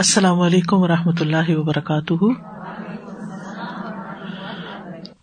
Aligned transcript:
السلام 0.00 0.40
علیکم 0.40 0.76
و 0.76 0.88
رحمۃ 0.88 1.20
اللہ 1.20 1.48
وبرکاتہ۔ 1.48 2.24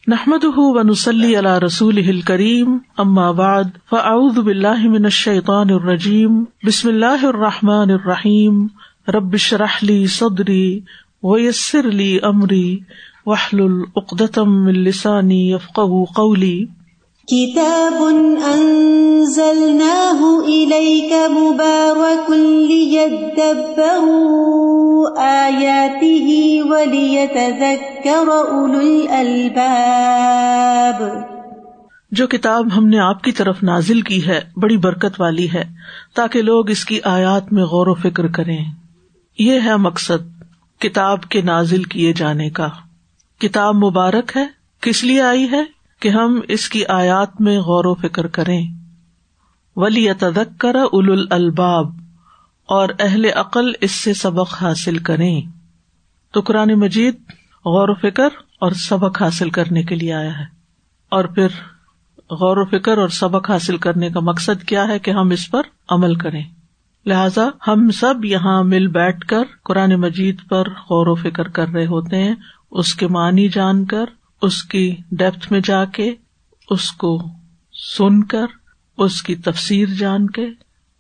نحمد 0.08 0.44
و 0.44 0.82
نسلی 0.82 1.36
علی 1.36 1.66
رسول 1.66 2.22
کریم 2.22 2.78
اما 2.98 3.32
بعد، 3.32 3.64
فاعوذ 3.90 4.40
باللہ 4.40 4.88
من 4.88 5.04
الشیطان 5.04 5.70
الرجیم، 5.70 6.44
بسم 6.64 6.88
اللہ 6.88 7.26
الرحمٰن 7.26 7.92
الرحیم 7.92 8.68
ربش 9.08 9.54
رحلی 9.54 10.08
صدری 10.08 10.80
ویسر 11.24 11.84
لی 11.84 12.20
امری 12.24 12.80
وحل 13.26 13.62
العقدم 13.62 14.66
السانی 14.66 15.52
یفقہ 15.52 16.14
قولی۔ 16.16 16.66
كتاب 17.32 18.04
أنزلناه 18.56 20.46
إليك 20.46 21.14
مبارك 21.30 22.32
ليدبروا 22.70 25.20
آياته 25.20 26.60
وليتذكر 26.64 28.30
أولو 28.52 28.80
الألباب 28.80 31.04
جو 32.12 32.28
کتاب 32.28 32.78
ہم 32.78 32.88
نے 32.88 33.00
آپ 33.00 33.24
کی 33.24 33.32
طرف 33.32 33.64
نازل 33.64 34.02
کی 34.02 34.28
ہے، 34.28 34.42
بڑی 34.56 34.78
برکت 34.78 35.20
والی 35.20 35.48
ہے، 35.54 35.64
تاکہ 36.16 36.42
لوگ 36.42 36.70
اس 36.70 36.86
کی 36.86 37.00
آیات 37.04 37.54
میں 37.54 37.64
غور 37.64 37.88
و 37.88 37.94
فکر 37.94 38.28
کریں۔ 38.28 38.66
یہ 39.40 39.60
ہے 39.66 39.78
مقصد، 39.78 40.44
کتاب 40.82 41.24
کے 41.24 41.42
نازل 41.42 41.84
کیے 41.84 42.14
جانے 42.14 42.50
کا۔ 42.50 42.70
کتاب 43.40 43.76
مبارک 43.76 44.32
ہے؟ 44.36 44.46
کس 44.82 45.04
لیے 45.04 45.22
آئی 45.22 45.52
ہے؟ 45.52 45.77
کہ 46.00 46.10
ہم 46.10 46.40
اس 46.48 46.70
کی 46.70 46.86
آیات 46.86 47.42
میں 47.42 47.60
غور 47.60 47.86
و 47.86 47.96
فکر 47.96 48.28
کریں۔ 48.28 48.68
ولی 49.76 50.14
تدک 50.14 50.60
کر 50.60 50.76
اول 50.76 51.28
الباب 51.30 51.92
اور 52.66 52.90
اہل 53.00 53.26
عقل 53.36 53.72
اس 53.82 53.92
سے 53.92 54.14
سبق 54.14 54.54
حاصل 54.62 54.98
کریں۔ 54.98 55.42
تو 56.32 56.42
قرآن 56.42 56.74
مجید 56.74 57.16
غور 57.66 57.90
و 57.90 57.94
فکر 57.94 58.28
اور 58.60 58.72
سبق 58.72 59.22
حاصل 59.22 59.50
کرنے 59.50 59.84
کے 59.84 59.96
لیے 59.96 60.14
آیا 60.14 60.40
ہے۔ 60.40 60.46
اور 61.10 61.26
پھر 61.26 61.48
غور 62.18 62.58
و 62.58 62.66
فکر 62.66 62.98
اور 62.98 63.10
سبق 63.10 63.52
حاصل 63.52 63.78
کرنے 63.78 64.10
کا 64.10 64.20
مقصد 64.20 64.64
کیا 64.64 64.88
ہے 64.88 65.00
کہ 65.00 65.12
ہم 65.12 65.30
اس 65.30 65.52
پر 65.52 65.62
عمل 65.90 66.16
کریں۔ 66.16 66.44
لہذا 67.06 67.48
ہم 67.68 67.92
سب 67.92 68.26
یہاں 68.26 68.64
مل 68.64 68.88
بیٹھ 68.88 69.28
کر 69.28 69.44
قرآن 69.64 69.96
مجید 69.96 70.42
پر 70.50 70.70
غور 70.70 71.08
و 71.08 71.16
فکر 71.16 71.48
کر 71.48 71.68
رہے 71.68 71.86
ہوتے 71.86 72.24
ہیں، 72.24 72.36
اس 72.72 72.96
کے 72.96 73.08
معنی 73.08 73.50
جان 73.50 73.86
کر 73.86 74.06
اس 74.42 74.64
کی 74.64 74.96
ڈیپتھ 75.12 75.52
میں 75.52 75.60
جا 75.64 75.86
کے، 75.86 76.16
اس 76.70 76.92
کو 76.92 77.22
سن 77.98 78.24
کر، 78.24 78.46
اس 78.98 79.24
کی 79.24 79.36
تفسیر 79.36 79.88
جان 79.88 80.30
کے۔ 80.30 80.48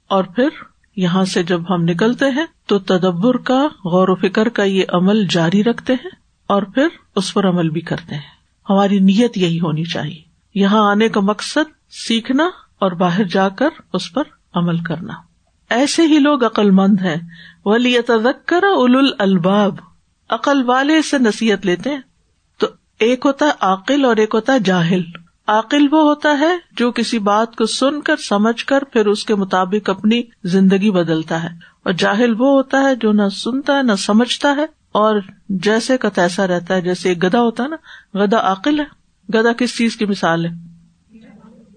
اور 0.07 0.23
پھر 0.23 0.49
یہاں 0.95 1.25
سے 1.25 1.43
جب 1.43 1.75
ہم 1.75 1.83
نکلتے 1.83 2.25
ہیں، 2.25 2.45
تو 2.65 2.79
تدبر 2.79 3.37
کا، 3.37 3.63
غور 3.65 4.07
و 4.07 4.15
فکر 4.15 4.49
کا 4.49 4.63
یہ 4.63 4.83
عمل 4.89 5.27
جاری 5.27 5.63
رکھتے 5.63 5.93
ہیں۔ 5.93 6.09
اور 6.47 6.61
پھر 6.61 6.87
اس 7.15 7.33
پر 7.33 7.49
عمل 7.49 7.69
بھی 7.69 7.81
کرتے 7.81 8.15
ہیں۔ 8.15 8.21
ہماری 8.69 8.99
نیت 8.99 9.37
یہی 9.37 9.59
ہونی 9.59 9.83
چاہیے۔ 9.83 10.21
یہاں 10.53 10.91
آنے 10.91 11.09
کا 11.09 11.19
مقصد 11.19 11.91
سیکھنا 12.07 12.43
اور 12.79 12.91
باہر 12.91 13.23
جا 13.23 13.49
کر 13.49 13.69
اس 13.93 14.13
پر 14.13 14.23
عمل 14.53 14.77
کرنا۔ 14.83 15.13
ایسے 15.69 16.01
ہی 16.01 16.19
لوگ 16.19 16.45
عقل 16.45 16.71
مند 16.71 17.01
ہیں۔ 17.01 17.15
ولی 17.65 18.01
تذکر 18.07 18.63
اول 18.63 19.11
الباب 19.19 19.75
عقل 20.29 20.63
والے 20.65 21.01
سے 21.01 21.17
نصیحت 21.17 21.65
لیتے 21.65 21.89
ہیں۔ 21.89 22.01
ایک 22.99 23.25
ہوتا 23.25 23.45
ہے 23.45 23.51
عقل 23.59 24.05
اور 24.05 24.17
ایک 24.17 24.29
ہوتا 24.33 24.53
ہے 24.53 24.59
جاہل۔ 24.59 25.01
عقل 25.47 25.87
وہ 25.91 26.01
ہوتا 26.01 26.39
ہے 26.39 26.57
جو 26.71 26.91
کسی 26.91 27.19
بات 27.19 27.55
کو 27.55 27.65
سن 27.65 28.01
کر، 28.01 28.15
سمجھ 28.15 28.65
کر، 28.65 28.83
پھر 28.83 29.05
اس 29.05 29.25
کے 29.25 29.35
مطابق 29.35 29.89
اپنی 29.89 30.23
زندگی 30.43 30.91
بدلتا 30.91 31.43
ہے۔ 31.43 31.49
اور 31.83 31.93
جاہل 31.93 32.31
وہ 32.39 32.47
ہوتا 32.49 32.79
ہے 32.81 32.95
جو 32.95 33.11
نہ 33.11 33.29
سنتا 33.29 33.77
ہے 33.77 33.83
نہ 33.83 33.95
سمجھتا 33.97 34.55
ہے، 34.55 34.65
اور 34.91 35.19
جیسے 35.49 35.97
کا 35.97 36.09
تیسا 36.09 36.47
رہتا 36.47 36.75
ہے۔ 36.75 36.81
جیسے 36.81 37.09
ایک 37.09 37.23
گدا 37.23 37.41
ہوتا 37.41 37.63
ہے 37.63 37.67
نا 37.67 37.75
گدا 38.25 38.51
عقل 38.51 38.79
ہے۔ 38.79 38.85
گدا 39.33 39.53
کس 39.53 39.77
چیز 39.77 39.95
کی 39.95 40.05
مثال 40.05 40.45
ہے؟ 40.45 40.49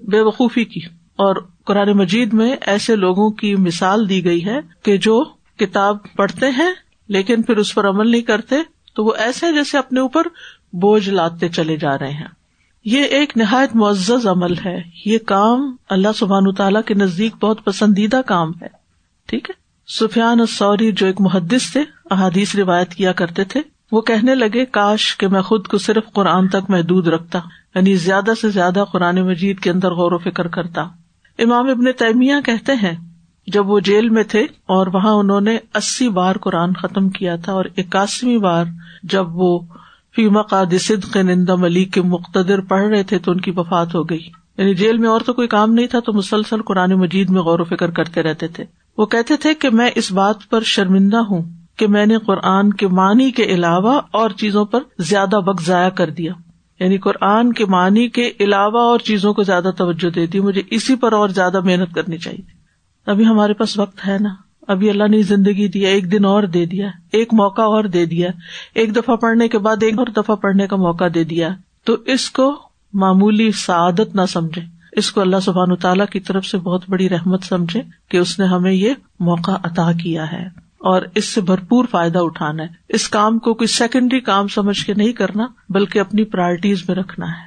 بے 0.02 0.20
وقوفی 0.20 0.64
کی۔ 0.64 0.80
اور 1.16 1.36
قرآن 1.64 1.92
مجید 1.92 2.32
میں 2.32 2.56
ایسے 2.60 2.96
لوگوں 2.96 3.30
کی 3.30 3.56
مثال 3.56 4.08
دی 4.08 4.24
گئی 4.24 4.46
ہے 4.46 4.60
کہ 4.82 4.96
جو 4.96 5.24
کتاب 5.58 5.96
پڑھتے 6.16 6.50
ہیں 6.50 6.70
لیکن 7.08 7.42
پھر 7.42 7.56
اس 7.56 7.74
پر 7.74 7.88
عمل 7.88 8.10
نہیں 8.10 8.22
کرتے، 8.22 8.56
تو 8.94 9.04
وہ 9.04 9.12
ایسے 9.18 9.52
جیسے 9.52 9.78
اپنے 9.78 10.00
اوپر 10.00 10.22
بوجھ 10.72 11.08
لاتے 11.08 11.48
چلے 11.48 11.76
جا 11.76 11.98
رہے 11.98 12.10
ہیں۔ 12.10 12.28
یہ 12.84 13.02
ایک 13.04 13.36
نہایت 13.36 13.76
معزز 13.76 14.26
عمل 14.26 14.54
ہے۔ 14.64 14.82
یہ 15.04 15.18
کام 15.18 15.76
اللہ 15.90 16.08
سبحان 16.16 16.54
تعالیٰ 16.54 16.82
کے 16.86 16.94
نزدیک 16.94 17.34
بہت 17.40 17.64
پسندیدہ 17.64 18.20
کام 18.26 18.50
ہے۔ 18.62 18.66
ٹھیک 19.26 19.50
ہے؟ 19.50 19.60
سفیان 20.00 20.46
سوری 20.46 20.92
جو 20.92 21.06
ایک 21.06 21.20
محدث 21.20 21.72
تھے، 21.72 21.80
احادیث 22.10 22.54
روایت 22.54 22.94
کیا 22.94 23.12
کرتے 23.12 23.44
تھے، 23.44 23.60
وہ 23.92 24.00
کہنے 24.00 24.34
لگے، 24.34 24.66
کاش 24.66 25.16
کہ 25.16 25.28
میں 25.28 25.42
خود 25.42 25.66
کو 25.66 25.78
صرف 25.78 26.12
قرآن 26.12 26.48
تک 26.48 26.70
محدود 26.70 27.08
رکھتا 27.08 27.40
یعنی 27.74 27.94
زیادہ 27.94 28.30
سے 28.40 28.50
زیادہ 28.50 28.84
قرآن 28.92 29.20
مجید 29.20 29.58
کے 29.58 29.70
اندر 29.70 29.90
غور 29.90 30.12
و 30.12 30.18
فکر 30.18 30.48
کرتا۔ 30.48 30.82
امام 31.38 31.70
ابن 31.70 31.92
تیمیہ 31.98 32.34
کہتے 32.44 32.72
ہیں، 32.72 32.96
جب 33.46 33.70
وہ 33.70 33.80
جیل 33.80 34.08
میں 34.08 34.22
تھے 34.22 34.40
اور 34.42 34.86
وہاں 34.86 35.12
انہوں 35.12 35.40
نے 35.40 35.58
اسی 35.74 36.08
بار 36.08 36.36
قرآن 36.36 36.72
ختم 36.72 37.08
کیا 37.08 37.36
تھا 37.36 37.52
اور 37.52 37.64
اکاسویں 37.76 38.38
بار 38.38 38.64
جب 39.02 39.26
وہ 39.28 39.60
فیما 40.16 40.42
قاد 40.42 40.66
صدق 40.80 41.16
نندا 41.16 41.54
ملیک 41.54 41.92
کے 41.92 42.02
مقتدر 42.02 42.60
پڑھ 42.60 42.86
رہے 42.86 43.02
تھے 43.02 43.18
تو 43.18 43.32
ان 43.32 43.40
کی 43.40 43.50
وفات 43.56 43.94
ہو 43.94 44.02
گئی۔ 44.02 44.28
یعنی 44.58 44.74
جیل 44.74 44.98
میں 44.98 45.08
اور 45.08 45.20
تو 45.20 45.32
کوئی 45.32 45.48
کام 45.48 45.72
نہیں 45.72 45.86
تھا 45.86 46.00
تو 46.00 46.12
مسلسل 46.12 46.62
قرآن 46.62 46.92
مجید 46.92 47.30
میں 47.30 47.42
غور 47.42 47.60
و 47.60 47.64
فکر 47.64 47.90
کرتے 47.90 48.22
رہتے 48.22 48.48
تھے۔ 48.48 48.64
وہ 48.98 49.06
کہتے 49.06 49.36
تھے 49.36 49.54
کہ 49.54 49.70
میں 49.70 49.90
اس 49.94 50.12
بات 50.12 50.36
پر 50.50 50.60
شرمندہ 50.60 51.16
ہوں 51.16 51.42
کہ 51.76 51.86
میں 51.86 52.06
نے 52.06 52.18
قرآن 52.18 52.72
کے 52.72 52.88
معنی 52.88 53.30
کے 53.30 53.42
علاوہ 53.42 54.00
اور 54.10 54.30
چیزوں 54.30 54.64
پر 54.64 54.80
زیادہ 54.98 55.36
وقت 55.46 55.62
ضائع 55.64 55.88
کر 55.88 56.10
دیا۔ 56.10 56.32
یعنی 56.80 56.98
قرآن 56.98 57.52
کے 57.52 57.66
معنی 57.66 58.08
کے 58.08 58.32
علاوہ 58.40 58.80
اور 58.80 58.98
چیزوں 58.98 59.34
کو 59.34 59.42
زیادہ 59.42 59.70
توجہ 59.78 60.10
دے 60.10 60.26
دی۔ 60.26 60.40
مجھے 60.40 60.62
اسی 60.70 60.96
پر 60.96 61.12
اور 61.12 61.28
زیادہ 61.28 61.60
محنت 61.60 61.94
کرنی 61.94 62.18
چاہیے۔ 62.18 62.60
ابھی 63.06 63.26
ہمارے 63.26 63.52
پاس 63.52 63.78
وقت 63.78 64.08
ہے 64.08 64.16
نا۔ 64.20 64.49
ابھی 64.70 64.90
اللہ 64.90 65.08
نے 65.08 65.22
زندگی 65.22 65.68
دیا، 65.68 65.88
ایک 65.88 66.12
دن 66.12 66.24
اور 66.24 66.42
دے 66.42 66.66
دیا، 66.66 66.88
ایک 67.12 67.34
موقع 67.34 67.62
اور 67.62 67.84
دے 67.84 68.06
دیا، 68.06 68.30
ایک 68.74 68.96
دفعہ 68.96 69.16
پڑھنے 69.16 69.48
کے 69.48 69.58
بعد 69.58 69.82
ایک 69.82 69.98
اور 69.98 70.06
دفعہ 70.06 70.36
پڑھنے 70.36 70.66
کا 70.66 70.76
موقع 70.76 71.04
دے 71.14 71.24
دیا۔ 71.24 71.48
تو 71.84 71.96
اس 72.06 72.30
کو 72.30 72.62
معمولی 72.92 73.52
سعادت 73.52 74.14
نہ 74.14 74.20
سمجھے۔ 74.28 74.62
اس 74.92 75.12
کو 75.12 75.20
اللہ 75.20 75.36
سبحان 75.42 75.76
تعالیٰ 75.76 76.06
کی 76.06 76.20
طرف 76.20 76.46
سے 76.46 76.58
بہت 76.58 76.84
بڑی 76.88 77.08
رحمت 77.08 77.44
سمجھے 77.44 77.82
کہ 78.08 78.16
اس 78.16 78.38
نے 78.38 78.44
ہمیں 78.44 78.72
یہ 78.72 78.94
موقع 79.20 79.50
عطا 79.50 79.92
کیا 79.92 80.32
ہے۔ 80.32 80.46
اور 80.78 81.02
اس 81.14 81.24
سے 81.24 81.40
بھرپور 81.40 81.84
فائدہ 81.90 82.18
اٹھانا 82.18 82.62
ہے۔ 82.62 82.68
اس 82.88 83.08
کام 83.08 83.38
کو 83.38 83.54
کوئی 83.54 83.68
سیکنڈری 83.68 84.20
کام 84.20 84.48
سمجھ 84.48 84.86
کے 84.86 84.94
نہیں 84.94 85.12
کرنا، 85.12 85.46
بلکہ 85.68 85.98
اپنی 85.98 86.24
پرائرٹیز 86.24 86.82
میں 86.88 86.96
رکھنا 86.96 87.26
ہے۔ 87.26 87.46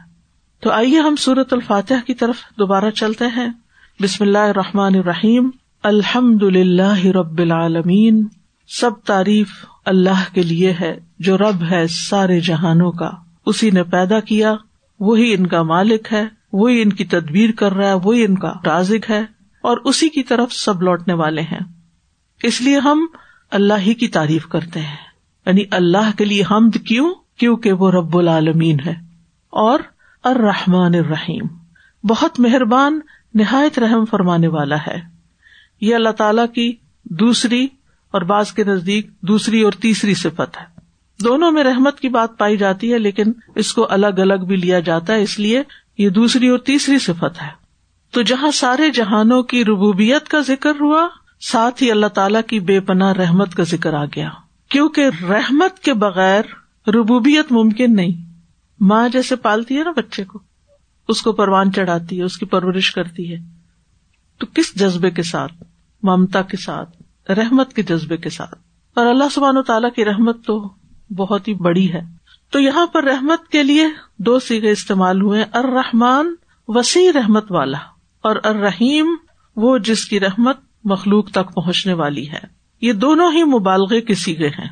تو 0.60 0.72
آئیے 0.72 1.00
ہم 1.00 1.16
سورت 1.16 1.54
الفاتح 1.54 1.94
کی 2.08 2.14
طرف 2.14 2.36
دوبارہ 2.60 2.90
چلتے 2.90 3.26
ہیں۔ 3.26 3.48
بسم 4.02 4.24
اللہ 4.24 4.38
الرحمن 4.38 4.96
الرحیم۔ 4.96 5.50
الحمد 5.84 6.44
للہ 6.44 7.06
رب 7.06 7.40
العالمین، 7.40 8.28
سب 8.68 8.92
تعریف 9.06 9.50
اللہ 9.86 10.34
کے 10.34 10.44
لیے 10.44 10.74
ہے 10.82 11.00
جو 11.20 11.38
رب 11.38 11.72
ہے 11.72 11.88
سارے 11.88 12.40
جہانوں 12.40 12.92
کا۔ 12.92 13.12
اسی 13.46 13.72
نے 13.72 13.84
پیدا 13.84 14.20
کیا، 14.20 14.56
وہی 15.00 15.34
ان 15.34 15.48
کا 15.48 15.64
مالک 15.64 16.08
ہے، 16.12 16.24
وہی 16.54 16.82
ان 16.82 16.90
کی 16.90 17.06
تدبیر 17.06 17.50
کر 17.52 17.72
رہا 17.72 17.88
ہے، 17.88 17.94
وہی 17.94 18.26
ان 18.26 18.38
کا 18.38 18.54
رازق 18.66 19.10
ہے، 19.10 19.20
اور 19.62 19.78
اسی 19.86 20.10
کی 20.10 20.24
طرف 20.24 20.54
سب 20.54 20.82
لوٹنے 20.82 21.14
والے 21.14 21.42
ہیں۔ 21.42 21.60
اس 22.44 22.62
لیے 22.62 22.80
ہم 22.80 23.06
اللہ 23.52 23.80
ہی 23.80 23.94
کی 23.94 24.08
تعریف 24.08 24.48
کرتے 24.48 24.80
ہیں۔ 24.80 24.98
یعنی 25.46 25.64
اللہ 25.72 26.18
کے 26.18 26.26
لیے 26.26 26.44
حمد 26.52 26.78
کیوں؟ 26.88 27.14
کیونکہ 27.38 27.72
وہ 27.72 27.92
رب 27.92 28.18
العالمین 28.18 28.78
ہے۔ 28.86 28.94
اور 29.50 29.80
الرحمن 30.24 30.96
الرحیم، 30.96 31.46
بہت 32.04 32.40
مہربان، 32.40 33.00
نہایت 33.34 33.80
رحم 33.80 34.06
فرمانے 34.06 34.48
والا 34.48 34.78
ہے۔ 34.88 35.13
یہ 35.84 35.96
اللہ 35.96 36.10
تعالی 36.10 36.42
کی 36.54 36.76
دوسری 37.04 37.68
اور 38.12 38.22
بعض 38.22 38.52
کے 38.52 38.64
نزدیک 38.64 39.12
دوسری 39.22 39.62
اور 39.62 39.72
تیسری 39.72 40.14
صفت 40.14 40.58
ہے۔ 40.58 40.80
دونوں 41.24 41.52
میں 41.52 41.64
رحمت 41.64 42.00
کی 42.00 42.10
بات 42.10 42.38
پائی 42.38 42.58
جاتی 42.58 42.94
ہے، 42.94 43.00
لیکن 43.00 43.24
اس 43.56 43.74
کو 43.74 43.88
الگ 43.90 44.08
الگ 44.08 44.46
بھی 44.48 44.56
لیا 44.56 44.80
جاتا 44.80 45.14
ہے، 45.14 45.22
اس 45.22 45.40
لیے 45.40 45.64
یہ 45.98 46.10
دوسری 46.10 46.48
اور 46.48 46.60
تیسری 46.60 47.00
صفت 47.00 47.42
ہے۔ 47.42 47.48
تو 48.12 48.22
جہاں 48.22 48.52
سارے 48.52 48.90
جہانوں 48.90 49.44
کی 49.44 49.66
ربوبیت 49.66 50.28
کا 50.28 50.40
ذکر 50.40 50.74
ہوا، 50.80 51.08
ساتھ 51.42 51.84
ہی 51.84 51.92
اللہ 51.92 52.08
تعالی 52.08 52.40
کی 52.48 52.60
بے 52.60 52.80
پناہ 52.80 53.14
رحمت 53.14 53.56
کا 53.56 53.64
ذکر 53.64 53.94
آ 53.94 54.06
گیا۔ 54.06 54.30
کیونکہ 54.70 55.06
رحمت 55.30 55.80
کے 55.80 55.94
بغیر 55.94 56.42
ربوبیت 56.88 57.52
ممکن 57.52 57.96
نہیں۔ 57.96 58.34
ماں 58.80 59.10
جیسے 59.10 59.36
پالتی 59.36 59.78
ہے 59.78 59.84
نا 59.84 59.92
بچے 59.92 60.24
کو، 60.24 60.40
اس 61.08 61.22
کو 61.22 61.32
پروان 61.32 61.74
چڑھاتی 61.74 62.20
ہے، 62.20 62.24
اس 62.24 62.38
کی 62.38 62.46
پرورش 62.46 62.92
کرتی 62.92 63.34
ہے۔ 63.34 63.38
تو 64.38 64.46
کس 64.54 64.76
جذبے 64.76 65.12
کے 65.12 65.24
ساتھ؟ 65.24 65.64
ممتا 66.04 66.42
کے 66.42 66.58
ساتھ، 66.58 67.02
رحمت 67.32 67.74
کے 67.74 67.84
جذبے 67.84 68.18
کے 68.18 68.30
ساتھ۔ 68.30 68.56
اور 68.96 69.06
اللہ 69.06 69.24
سبحان 69.32 69.58
و 69.58 69.64
تعالیٰ 69.64 69.92
کی 69.92 70.06
رحمت 70.06 70.46
تو 70.46 70.74
بہت 71.18 71.48
ہی 71.48 71.54
بڑی 71.54 71.94
ہے۔ 71.94 72.02
تو 72.52 72.60
یہاں 72.60 72.86
پر 72.86 73.04
رحمت 73.04 73.48
کے 73.48 73.64
لیے 73.64 73.88
دو 74.18 74.40
سیگے 74.40 74.72
استعمال 74.72 75.22
ہوئے 75.22 75.46
ارحمان 75.54 76.36
وسیع 76.68 77.12
رحمت 77.16 77.52
والا 77.52 77.78
اور 78.22 78.36
اررحیم 78.44 79.16
وہ 79.56 79.78
جس 79.78 80.06
کی 80.06 80.20
رحمت 80.20 80.58
مخلوق 80.84 81.32
تک 81.32 81.54
پہنچنے 81.56 81.94
والی 81.94 82.30
ہے۔ 82.30 82.40
یہ 82.82 82.94
دونوں 82.94 83.32
ہی 83.32 83.44
مبالغے 83.44 84.02
کے 84.02 84.14
سیگے 84.14 84.48
ہیں۔ 84.48 84.70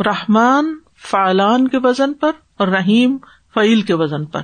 رحمان 0.00 0.78
فعلان 1.10 1.68
کے 1.68 1.78
وزن 1.78 2.14
پر 2.14 2.30
اور 2.58 2.68
رحیم 2.68 3.16
فعیل 3.54 3.82
کے 3.82 3.94
وزن 3.94 4.24
پر۔ 4.24 4.40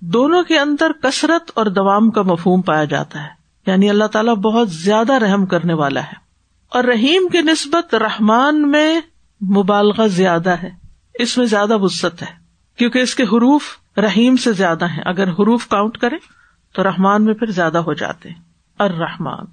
دونوں 0.00 0.42
کے 0.42 0.58
اندر 0.58 0.92
کثرت 1.02 1.50
اور 1.54 1.66
دوام 1.66 2.10
کا 2.10 2.22
مفہوم 2.22 2.62
پایا 2.62 2.84
جاتا 2.84 3.22
ہے۔ 3.22 3.35
یعنی 3.66 3.90
اللہ 3.90 4.04
تعالیٰ 4.04 4.34
بہت 4.34 4.70
زیادہ 4.70 5.12
رحم 5.12 5.46
کرنے 5.46 5.74
والا 5.74 6.00
ہے۔ 6.00 6.14
اور 6.68 6.84
رحیم 6.84 7.28
کی 7.28 7.40
نسبت 7.40 7.94
رحمان 7.94 8.70
میں 8.70 9.00
مبالغہ 9.56 10.06
زیادہ 10.06 10.50
ہے۔ 10.50 10.70
اس 11.14 11.38
میں 11.38 11.46
زیادہ 11.46 11.78
وسط 11.78 12.22
ہے۔ 12.22 12.32
کیونکہ 12.78 12.98
اس 12.98 13.14
کے 13.14 13.22
حروف 13.22 13.62
رحیم 13.96 14.36
سے 14.36 14.52
زیادہ 14.52 14.84
ہیں۔ 14.84 15.02
اگر 15.06 15.28
حروف 15.28 15.68
کاؤنٹ 15.68 15.98
کرے 15.98 16.16
تو 16.74 16.82
رحمان 16.82 17.24
میں 17.24 17.34
پھر 17.34 17.50
زیادہ 17.50 17.78
ہو 17.78 17.92
جاتے 17.92 18.28
ہیں۔ 18.28 18.40
الرحمان 18.78 19.44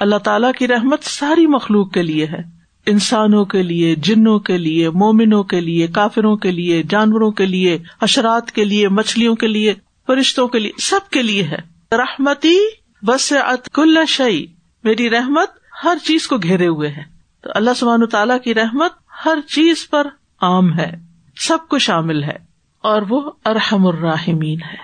اللہ 0.00 0.16
تعالیٰ 0.16 0.52
کی 0.52 0.68
رحمت 0.68 0.98
ساری 1.02 1.46
مخلوق 1.46 1.92
کے 1.92 2.02
لیے 2.02 2.26
ہے۔ 2.26 2.56
انسانوں 2.86 3.44
کے 3.44 3.62
لیے، 3.62 3.94
جنوں 3.94 4.38
کے 4.38 4.58
لیے، 4.58 4.90
مومنوں 4.90 5.44
کے 5.44 5.60
لیے، 5.60 5.86
کافروں 5.86 6.36
کے 6.36 6.50
لیے، 6.50 6.82
جانوروں 6.82 7.30
کے 7.30 7.46
لیے 7.46 7.78
اشرات 8.00 8.52
کے 8.52 8.64
لیے، 8.64 8.88
مچھلیوں 8.88 9.34
کے 9.34 9.46
لیے، 9.46 9.74
فرشتوں 10.06 10.48
کے 10.48 10.58
لیے، 10.58 10.72
سب 10.78 11.10
کے 11.10 11.22
لیے 11.22 11.42
ہے۔ 11.42 11.56
رحمتی 11.92 12.58
بس 13.02 13.32
کل 13.72 13.98
شعی 14.08 14.46
میری 14.84 15.10
رحمت 15.10 15.48
ہر 15.84 15.96
چیز 16.04 16.26
کو 16.26 16.36
گھیرے 16.38 16.66
ہوئے 16.66 16.88
ہے۔ 16.88 17.02
تو 17.40 17.50
اللہ 17.54 17.70
سبحان 17.76 18.06
تعالیٰ 18.06 18.36
کی 18.44 18.54
رحمت 18.54 18.92
ہر 19.24 19.38
چیز 19.48 19.88
پر 19.90 20.06
عام 20.40 20.78
ہے، 20.78 20.92
سب 21.36 21.58
کو 21.68 21.78
شامل 21.78 22.24
ہے، 22.24 22.36
اور 22.82 23.02
وہ 23.08 23.30
ارحم 23.44 23.86
الراحمین 23.86 24.62
ہے۔ 24.62 24.76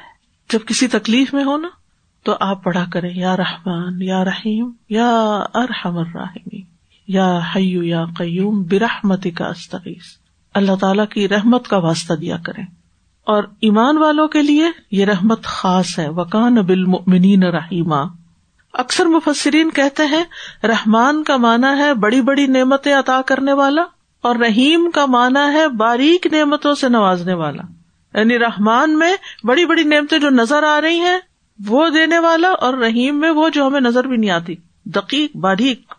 جب 0.52 0.58
کسی 0.66 0.88
تکلیف 0.88 1.34
میں 1.34 1.44
ہو 1.44 1.56
نا، 1.56 1.68
تو 2.22 2.36
آپ 2.40 2.64
پڑھا 2.64 2.84
کریں، 2.92 3.14
یا 3.14 3.36
رحمان، 3.36 4.02
یا 4.02 4.24
رحیم، 4.24 4.70
یا 4.88 5.10
ارحم 5.54 5.98
الراحمین، 5.98 6.64
یا 7.08 7.40
حیو 7.56 7.82
یا 7.82 8.04
قیوم 8.18 8.62
برحمتی 8.62 9.30
کا 9.30 9.46
استغیث۔ 9.46 10.04
اللہ 10.54 10.74
تعالیٰ 10.80 11.08
کی 11.08 11.28
رحمت 11.28 11.68
کا 11.68 11.78
واسطہ 11.78 12.14
دیا 12.14 12.36
کریں۔ 12.36 12.66
اور 13.24 13.44
ایمان 13.60 13.98
والوں 13.98 14.28
کے 14.28 14.42
لیے 14.42 14.66
یہ 14.90 15.04
رحمت 15.04 15.42
خاص 15.44 15.98
ہے۔ 15.98 16.08
وکان 16.08 16.54
بالمؤمنین 16.54 17.42
رحیمہ 17.42 18.04
اکثر 18.72 19.06
مفسرین 19.06 19.70
کہتے 19.70 20.06
ہیں، 20.06 20.24
رحمان 20.64 21.24
کا 21.24 21.36
مانا 21.36 21.76
ہے 21.76 21.94
بڑی 21.94 22.20
بڑی 22.20 22.46
نعمتیں 22.46 22.94
عطا 22.94 23.20
کرنے 23.26 23.52
والا 23.52 23.84
اور 24.22 24.36
رحیم 24.36 24.90
کا 24.94 25.06
مانا 25.06 25.52
ہے 25.52 25.68
باریک 25.68 26.26
نعمتوں 26.32 26.74
سے 26.74 26.88
نوازنے 26.88 27.34
والا۔ 27.34 27.62
یعنی 28.18 28.38
رحمان 28.38 28.98
میں 28.98 29.16
بڑی 29.44 29.66
بڑی 29.66 29.82
نعمتیں 29.82 30.18
جو 30.18 30.30
نظر 30.30 30.62
آ 30.62 30.80
رہی 30.80 31.00
ہیں، 31.00 31.18
وہ 31.66 31.88
دینے 31.88 32.18
والا 32.18 32.48
اور 32.48 32.74
رحیم 32.74 33.20
میں 33.20 33.30
وہ 33.30 33.48
جو 33.48 33.66
ہمیں 33.66 33.80
نظر 33.80 34.04
بھی 34.04 34.16
نہیں 34.16 34.30
آتی۔ 34.30 34.54
دقیق، 34.84 35.36
باریک۔ 35.36 35.94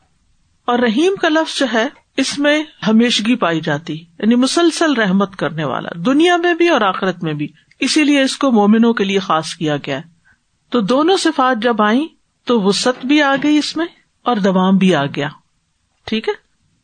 اور 0.65 0.79
رحیم 0.79 1.15
کا 1.21 1.29
لفظ 1.29 1.59
جو 1.59 1.65
ہے 1.73 1.87
اس 2.17 2.39
میں 2.39 2.63
ہمیشگی 2.87 3.35
پائی 3.35 3.61
جاتی 3.61 3.93
یعنی 3.93 4.35
مسلسل 4.35 4.93
رحمت 4.93 5.35
کرنے 5.35 5.63
والا، 5.63 5.89
دنیا 5.95 6.37
میں 6.37 6.53
بھی 6.53 6.69
اور 6.69 6.81
آخرت 6.81 7.23
میں 7.23 7.33
بھی۔ 7.33 7.47
اسی 7.79 8.03
لیے 8.03 8.21
اس 8.21 8.37
کو 8.37 8.51
مومنوں 8.51 8.93
کے 8.93 9.03
لیے 9.03 9.19
خاص 9.19 9.53
کیا 9.53 9.77
گیا۔ 9.77 9.99
تو 10.69 10.81
دونوں 10.81 11.17
صفات 11.17 11.63
جب 11.63 11.81
آئی 11.81 12.07
تو 12.45 12.61
وسط 12.61 13.05
بھی 13.05 13.21
آ 13.21 13.35
گئی 13.43 13.57
اس 13.57 13.77
میں 13.77 13.85
اور 14.23 14.35
دوام 14.35 14.77
بھی 14.77 14.95
آ 14.95 15.05
گیا۔ 15.05 15.29
ٹھیک 16.05 16.29
ہے؟ 16.29 16.33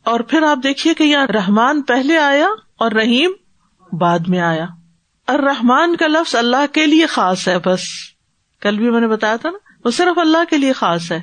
اور 0.04 0.20
پھر 0.20 0.42
آپ 0.42 0.58
دیکھیے 0.62 0.94
کہ 0.94 1.04
یہاں 1.04 1.26
رحمان 1.26 1.82
پہلے 1.82 2.18
آیا 2.18 2.46
اور 2.78 2.90
رحیم 2.90 3.30
بعد 3.92 4.18
میں 4.18 4.40
آیا۔ 4.40 4.66
اور 5.26 5.38
رحمان 5.38 5.96
کا 5.96 6.06
لفظ 6.06 6.34
اللہ 6.34 6.66
کے 6.72 6.86
لیے 6.86 7.06
خاص 7.06 7.48
ہے، 7.48 7.58
بس۔ 7.58 7.80
کل 8.60 8.78
بھی 8.78 8.90
میں 8.90 9.00
نے 9.00 9.08
بتایا 9.08 9.36
تھا 9.36 9.50
نا، 9.50 9.58
وہ 9.84 9.90
صرف 9.90 10.18
اللہ 10.18 10.44
کے 10.50 10.56
لیے 10.56 10.72
خاص 10.72 11.12
ہے۔ 11.12 11.20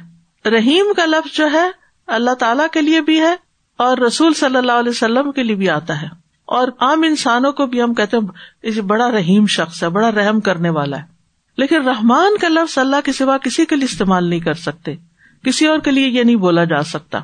رحیم 0.49 0.85
کا 0.95 1.05
لفظ 1.05 1.37
جو 1.37 1.51
ہے، 1.51 1.69
اللہ 2.07 2.31
تعالی 2.31 2.63
کے 2.71 2.81
لیے 2.81 3.01
بھی 3.01 3.21
ہے 3.21 3.46
اور 3.77 3.97
رسول 3.97 4.33
صلی 4.33 4.57
اللہ 4.57 4.71
علیہ 4.71 4.89
وسلم 4.89 5.31
کے 5.31 5.43
لیے 5.43 5.55
بھی 5.55 5.69
آتا 5.69 6.01
ہے۔ 6.01 6.07
اور 6.45 6.67
عام 6.79 7.03
انسانوں 7.03 7.51
کو 7.51 7.65
بھی 7.65 7.81
ہم 7.81 7.93
کہتے 7.93 8.17
ہیں 8.17 8.81
بڑا 8.81 9.11
رحیم 9.11 9.45
شخص 9.45 9.83
ہے، 9.83 9.89
بڑا 9.89 10.11
رحم 10.11 10.39
کرنے 10.39 10.69
والا 10.69 10.97
ہے۔ 10.97 11.03
لیکن 11.57 11.87
رحمان 11.87 12.37
کا 12.37 12.47
لفظ 12.47 12.77
اللہ 12.77 12.95
کے 13.03 13.13
سوا 13.13 13.37
کسی 13.37 13.65
کے 13.65 13.75
لیے 13.75 13.85
استعمال 13.85 14.23
نہیں 14.23 14.39
کر 14.39 14.53
سکتے۔ 14.53 14.95
کسی 15.45 15.67
اور 15.67 15.79
کے 15.79 15.91
لیے 15.91 16.07
یہ 16.07 16.23
نہیں 16.23 16.35
بولا 16.35 16.63
جا 16.63 16.83
سکتا۔ 16.83 17.19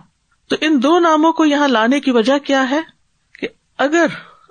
تو 0.50 0.56
ان 0.62 0.84
دو 0.84 1.00
ناموں 1.00 1.32
کو 1.32 1.46
یہاں 1.46 1.68
لانے 1.68 2.00
کی 2.00 2.12
وجہ 2.12 2.38
کیا 2.38 2.70
ہے؟ 2.70 2.80
کہ 3.40 3.48
اگر 3.78 4.06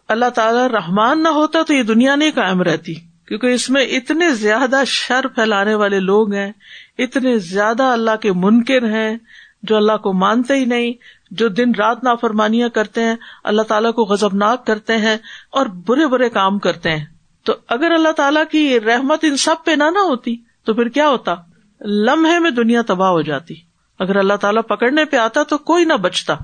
اللہ 0.08 0.30
تعالی 0.34 0.68
رحمان 0.72 1.22
نہ 1.22 1.28
ہوتا 1.28 1.62
تو 1.62 1.74
یہ 1.74 1.82
دنیا 1.82 2.14
نہیں 2.14 2.30
قائم 2.34 2.62
رہتی۔ 2.62 2.94
کیونکہ 3.28 3.46
اس 3.46 3.70
میں 3.70 3.82
اتنے 3.82 4.30
زیادہ 4.30 4.82
شر 4.86 5.26
پھیلانے 5.26 5.74
والے 5.74 6.00
لوگ 6.00 6.34
ہیں، 6.34 6.52
اتنے 6.98 7.38
زیادہ 7.38 7.82
اللہ 7.82 8.16
کے 8.16 8.32
منکر 8.32 8.84
ہیں 8.84 9.18
جو 9.62 9.76
اللہ 9.76 9.96
کو 9.96 10.12
مانتے 10.12 10.54
ہی 10.54 10.64
نہیں۔ 10.64 10.92
جو 11.32 11.48
دن 11.48 11.74
رات 11.78 12.04
نافرمانیاں 12.04 12.68
کرتے 12.68 13.04
ہیں، 13.04 13.16
اللہ 13.44 13.62
تعالیٰ 13.62 13.92
کو 13.92 14.02
غزبناک 14.02 14.66
کرتے 14.66 14.96
ہیں 14.96 15.16
اور 15.50 15.66
برے 15.66 16.06
برے 16.06 16.28
کام 16.28 16.58
کرتے 16.58 16.90
ہیں۔ 16.90 17.06
تو 17.44 17.52
اگر 17.68 17.90
اللہ 17.90 18.12
تعالیٰ 18.12 18.44
کی 18.50 18.80
رحمت 18.80 19.18
ان 19.22 19.36
سب 19.36 19.54
پہ 19.64 19.70
نہ 19.70 19.84
نہ 19.84 19.98
ہوتی، 19.98 20.36
تو 20.64 20.74
پھر 20.74 20.88
کیا 20.88 21.08
ہوتا؟ 21.08 21.34
لمحے 21.80 22.38
میں 22.38 22.50
دنیا 22.50 22.82
تباہ 22.86 23.10
ہو 23.10 23.22
جاتی۔ 23.22 23.54
اگر 23.98 24.16
اللہ 24.16 24.34
تعالیٰ 24.34 24.62
پکڑنے 24.68 25.04
پہ 25.04 25.16
آتا 25.16 25.42
تو 25.42 25.58
کوئی 25.58 25.84
نہ 25.84 25.92
بچتا۔ 25.92 26.34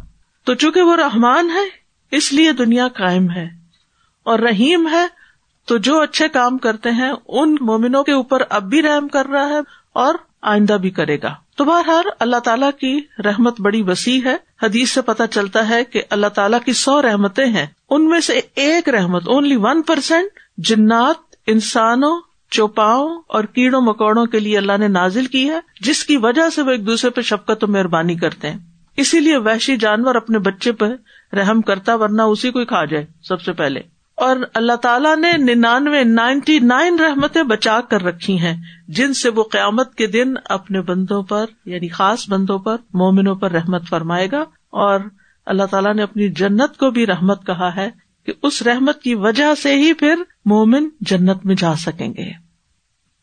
تو 0.45 0.55
چونکہ 0.55 0.83
وہ 0.83 0.97
رحمان 0.97 1.51
ہے، 1.51 1.63
اس 2.11 2.33
لیے 2.33 2.53
دنیا 2.53 2.89
قائم 2.89 3.31
ہے۔ 3.31 3.49
اور 4.23 4.39
رحیم 4.39 4.89
ہے، 4.89 5.07
تو 5.65 5.77
جو 5.77 6.01
اچھے 6.01 6.29
کام 6.29 6.59
کرتے 6.59 6.91
ہیں، 6.91 7.13
ان 7.29 7.57
مومنوں 7.61 8.05
کے 8.05 8.13
اوپر 8.13 8.43
اب 8.51 8.63
بھی 8.63 8.83
رحم 8.83 9.09
کر 9.09 9.27
رہا 9.27 9.49
ہے 9.49 9.59
اور 9.93 10.15
آئندہ 10.43 10.73
بھی 10.73 10.91
کرے 10.91 11.23
گا۔ 11.23 11.35
تو 11.59 11.65
بہرحال 11.65 12.05
اللہ 12.19 12.37
تعالیٰ 12.37 12.71
کی 12.81 13.01
رحمت 13.25 13.61
بڑی 13.61 13.83
وسیع 13.83 14.21
ہے۔ 14.25 14.37
حدیث 14.63 14.91
سے 14.91 15.03
پتہ 15.03 15.23
چلتا 15.31 15.69
ہے 15.69 15.85
کہ 15.85 16.03
اللہ 16.11 16.27
تعالیٰ 16.27 16.59
کی 16.65 16.73
سو 16.73 17.03
رحمتیں 17.03 17.47
ہیں۔ 17.47 17.67
ان 17.91 18.09
میں 18.09 18.21
سے 18.21 18.41
ایک 18.55 18.89
رحمت 18.89 19.29
اونلی 19.29 19.57
ون 19.57 19.83
پرسینٹ 19.83 20.29
جنات، 20.59 21.35
انسانوں، 21.47 22.21
چوپاؤں 22.51 23.23
اور 23.29 23.45
کیڑوں 23.45 23.81
مکوڑوں 23.81 24.27
کے 24.27 24.41
لیے 24.41 24.59
اللہ 24.59 24.77
نے 24.79 24.89
نازل 24.89 25.27
کی 25.27 25.51
ہے، 25.51 25.61
جس 25.81 26.05
کی 26.05 26.17
وجہ 26.17 26.51
سے 26.51 26.63
وہ 26.63 26.71
ایک 26.71 26.87
دوسرے 26.87 27.11
پہ 27.11 27.21
شفقت 27.21 27.65
و 27.65 27.67
مہربانی 27.67 28.15
کرتے 28.15 28.51
ہیں۔ 28.51 28.59
اسی 28.97 29.21
لیے 29.21 29.37
وحشی 29.37 29.77
جانور 29.77 30.15
اپنے 30.15 30.39
بچے 30.39 30.73
پہ 30.73 30.85
رحم 31.33 31.61
کرتا، 31.61 31.95
ورنہ 31.95 32.23
اسی 32.23 32.51
کو 32.51 32.59
ہی 32.59 32.65
کھا 32.65 32.85
جائے 32.85 33.07
سب 33.23 33.43
سے 33.43 33.53
پہلے۔ 33.53 33.81
اور 34.21 34.37
اللہ 34.55 34.77
تعالیٰ 34.77 35.17
نے 35.17 35.55
ننانوے 35.55 36.05
نائنٹی 36.05 36.59
نائن 36.59 37.01
رحمتیں 37.01 37.43
بچا 37.43 37.81
کر 37.81 38.03
رکھی 38.03 38.39
ہیں، 38.39 38.57
جن 38.89 39.15
سے 39.15 39.29
وہ 39.29 39.45
قیامت 39.53 39.95
کے 39.95 40.07
دن 40.07 40.35
اپنے 40.45 40.81
بندوں 40.81 41.23
پر 41.23 41.45
یعنی 41.65 41.89
خاص 41.89 42.29
بندوں 42.29 42.59
پر، 42.59 42.77
مومنوں 42.95 43.35
پر 43.35 43.53
رحمت 43.53 43.89
فرمائے 43.89 44.29
گا۔ 44.33 44.41
اور 44.71 45.01
اللہ 45.47 45.63
تعالیٰ 45.71 45.95
نے 45.95 46.03
اپنی 46.03 46.29
جنت 46.29 46.77
کو 46.77 46.91
بھی 46.91 47.07
رحمت 47.07 47.47
کہا 47.47 47.77
ہے 47.77 47.91
کہ 48.27 48.33
اس 48.43 48.63
رحمت 48.63 49.03
کی 49.03 49.15
وجہ 49.15 49.55
سے 49.55 49.75
ہی 49.75 49.93
پھر 49.93 50.15
مومن 50.45 50.89
جنت 51.01 51.47
میں 51.47 51.55
جا 51.55 51.75
سکیں 51.75 52.09
گے۔ 52.09 52.31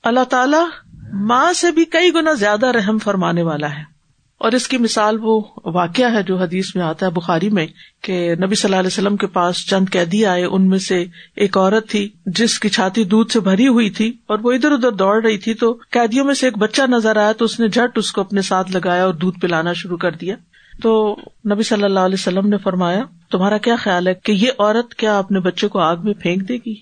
اللہ 0.04 0.24
تعالیٰ 0.24 0.68
ماں 1.14 1.54
سے 1.54 1.72
بھی 1.72 1.86
کئی 1.86 2.14
گنا 2.14 2.34
زیادہ 2.34 2.66
رحم 2.66 2.98
فرمانے 2.98 3.42
والا 3.42 3.70
ہے۔ 3.70 3.95
اور 4.38 4.52
اس 4.52 4.68
کی 4.68 4.78
مثال 4.78 5.18
وہ 5.22 5.42
واقعہ 5.66 6.14
ہے 6.14 6.24
جو 6.24 6.38
حدیث 6.38 6.76
میں 6.76 6.84
آتا 6.84 7.06
ہے 7.06 7.12
بخاری 7.12 7.50
میں 7.50 7.68
کہ 8.02 8.36
نبی 8.36 8.56
صلی 8.56 8.68
اللہ 8.68 8.80
علیہ 8.80 8.88
وسلم 8.88 9.18
کے 9.18 9.28
پاس 9.28 9.66
چند 9.68 9.86
قیدی 9.92 10.26
آئے، 10.26 10.44
ان 10.44 10.70
میں 10.70 10.78
سے 10.78 11.06
ایک 11.36 11.58
عورت 11.58 11.90
تھی 11.90 12.10
جس 12.26 12.60
کی 12.60 12.70
چھاتی 12.70 13.04
دودھ 13.04 13.32
سے 13.32 13.40
بھری 13.40 13.68
ہوئی 13.68 13.90
تھی 13.90 14.14
اور 14.28 14.40
وہ 14.44 14.52
ادھر 14.52 14.72
ادھر 14.72 14.92
دوڑ 14.92 15.26
رہی 15.26 15.38
تھی 15.38 15.54
تو 15.54 15.78
قیدیوں 15.90 16.26
میں 16.26 16.34
سے 16.34 16.48
ایک 16.48 16.58
بچہ 16.58 16.82
نظر 16.88 17.18
آیا 17.18 17.32
تو 17.32 17.46
اس 17.46 17.60
نے 17.60 17.68
جھٹ 17.68 17.98
اس 17.98 18.12
کو 18.12 18.22
اپنے 18.22 18.42
ساتھ 18.42 18.72
لگایا 18.72 19.06
اور 19.06 19.14
دودھ 19.14 19.40
پلانا 19.40 19.74
شروع 19.74 19.98
کر 19.98 20.12
دیا۔ 20.12 20.36
تو 20.82 21.16
نبی 21.52 21.64
صلی 21.64 21.84
اللہ 21.84 22.00
علیہ 22.00 22.14
وسلم 22.14 22.48
نے 22.48 22.58
فرمایا، 22.58 23.04
تمہارا 23.32 23.58
کیا 23.58 23.76
خیال 23.76 24.08
ہے 24.08 24.14
کہ 24.14 24.32
یہ 24.32 24.52
عورت 24.60 24.94
کیا 24.94 25.18
اپنے 25.20 25.40
بچے 25.40 25.68
کو 25.68 25.80
آگ 25.80 25.98
میں 26.04 26.14
پھینک 26.14 26.50
دے 26.50 26.58
گی؟ 26.66 26.76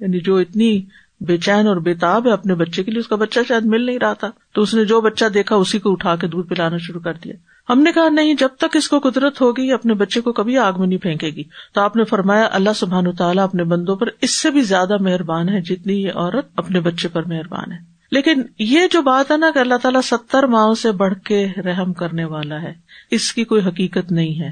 یعنی 0.00 0.20
جو 0.20 0.36
اتنی 0.36 0.80
بے 1.26 1.36
چین 1.36 1.66
اور 1.66 1.76
بےتاب 1.76 2.26
ہے، 2.26 2.32
اپنے 2.32 2.54
بچے 2.54 2.84
کے 2.84 2.90
لیے 2.90 3.00
اس 3.00 3.08
کا 3.08 3.16
بچہ 3.16 3.40
شاید 3.48 3.64
مل 3.64 3.86
نہیں 3.86 3.98
رہا 3.98 4.12
تھا۔ 4.12 4.30
تو 4.54 4.62
اس 4.62 4.74
نے 4.74 4.84
جو 4.84 5.00
بچہ 5.00 5.24
دیکھا، 5.24 5.56
اسی 5.56 5.78
کو 5.78 5.92
اٹھا 5.92 6.16
کے 6.16 6.26
دودھ 6.26 6.48
پلانا 6.48 6.76
شروع 6.78 7.00
کر 7.00 7.12
دیا۔ 7.12 7.32
ہم 7.70 7.82
نے 7.82 7.92
کہا، 7.92 8.08
نہیں، 8.08 8.34
جب 8.34 8.48
تک 8.58 8.76
اس 8.76 8.88
کو 8.88 8.98
قدرت 8.98 9.40
ہوگی، 9.40 9.72
اپنے 9.72 9.94
بچے 9.94 10.20
کو 10.20 10.32
کبھی 10.32 10.58
آگ 10.58 10.72
میں 10.78 10.86
نہیں 10.86 10.98
پھینکے 10.98 11.26
گی۔ 11.26 11.42
تو 11.74 11.80
آپ 11.80 11.96
نے 11.96 12.04
فرمایا، 12.04 12.48
اللہ 12.52 12.70
سبحان 12.76 13.12
تعالیٰ 13.12 13.44
اپنے 13.44 13.64
بندوں 13.64 13.96
پر 13.96 14.06
اس 14.20 14.30
سے 14.30 14.50
بھی 14.50 14.62
زیادہ 14.62 14.96
مہربان 15.00 15.48
ہے، 15.48 15.60
جتنی 15.60 16.02
یہ 16.02 16.10
عورت 16.14 16.46
اپنے 16.56 16.80
بچے 16.80 17.08
پر 17.08 17.22
مہربان 17.24 17.72
ہے۔ 17.72 17.78
لیکن 18.10 18.42
یہ 18.58 18.80
جو 18.90 19.02
بات 19.02 19.30
ہے 19.30 19.36
نا 19.36 19.50
کہ 19.54 19.58
اللہ 19.58 19.74
تعالیٰ 19.74 20.00
ستر 20.00 20.42
ماؤں 20.42 20.74
سے 20.74 20.92
بڑھ 20.92 21.14
کے 21.14 21.48
رحم 21.56 21.92
کرنے 21.92 22.24
والا 22.24 22.62
ہے، 22.62 22.74
اس 23.10 23.32
کی 23.32 23.44
کوئی 23.44 23.62
حقیقت 23.62 24.12
نہیں 24.12 24.40
ہے۔ 24.40 24.50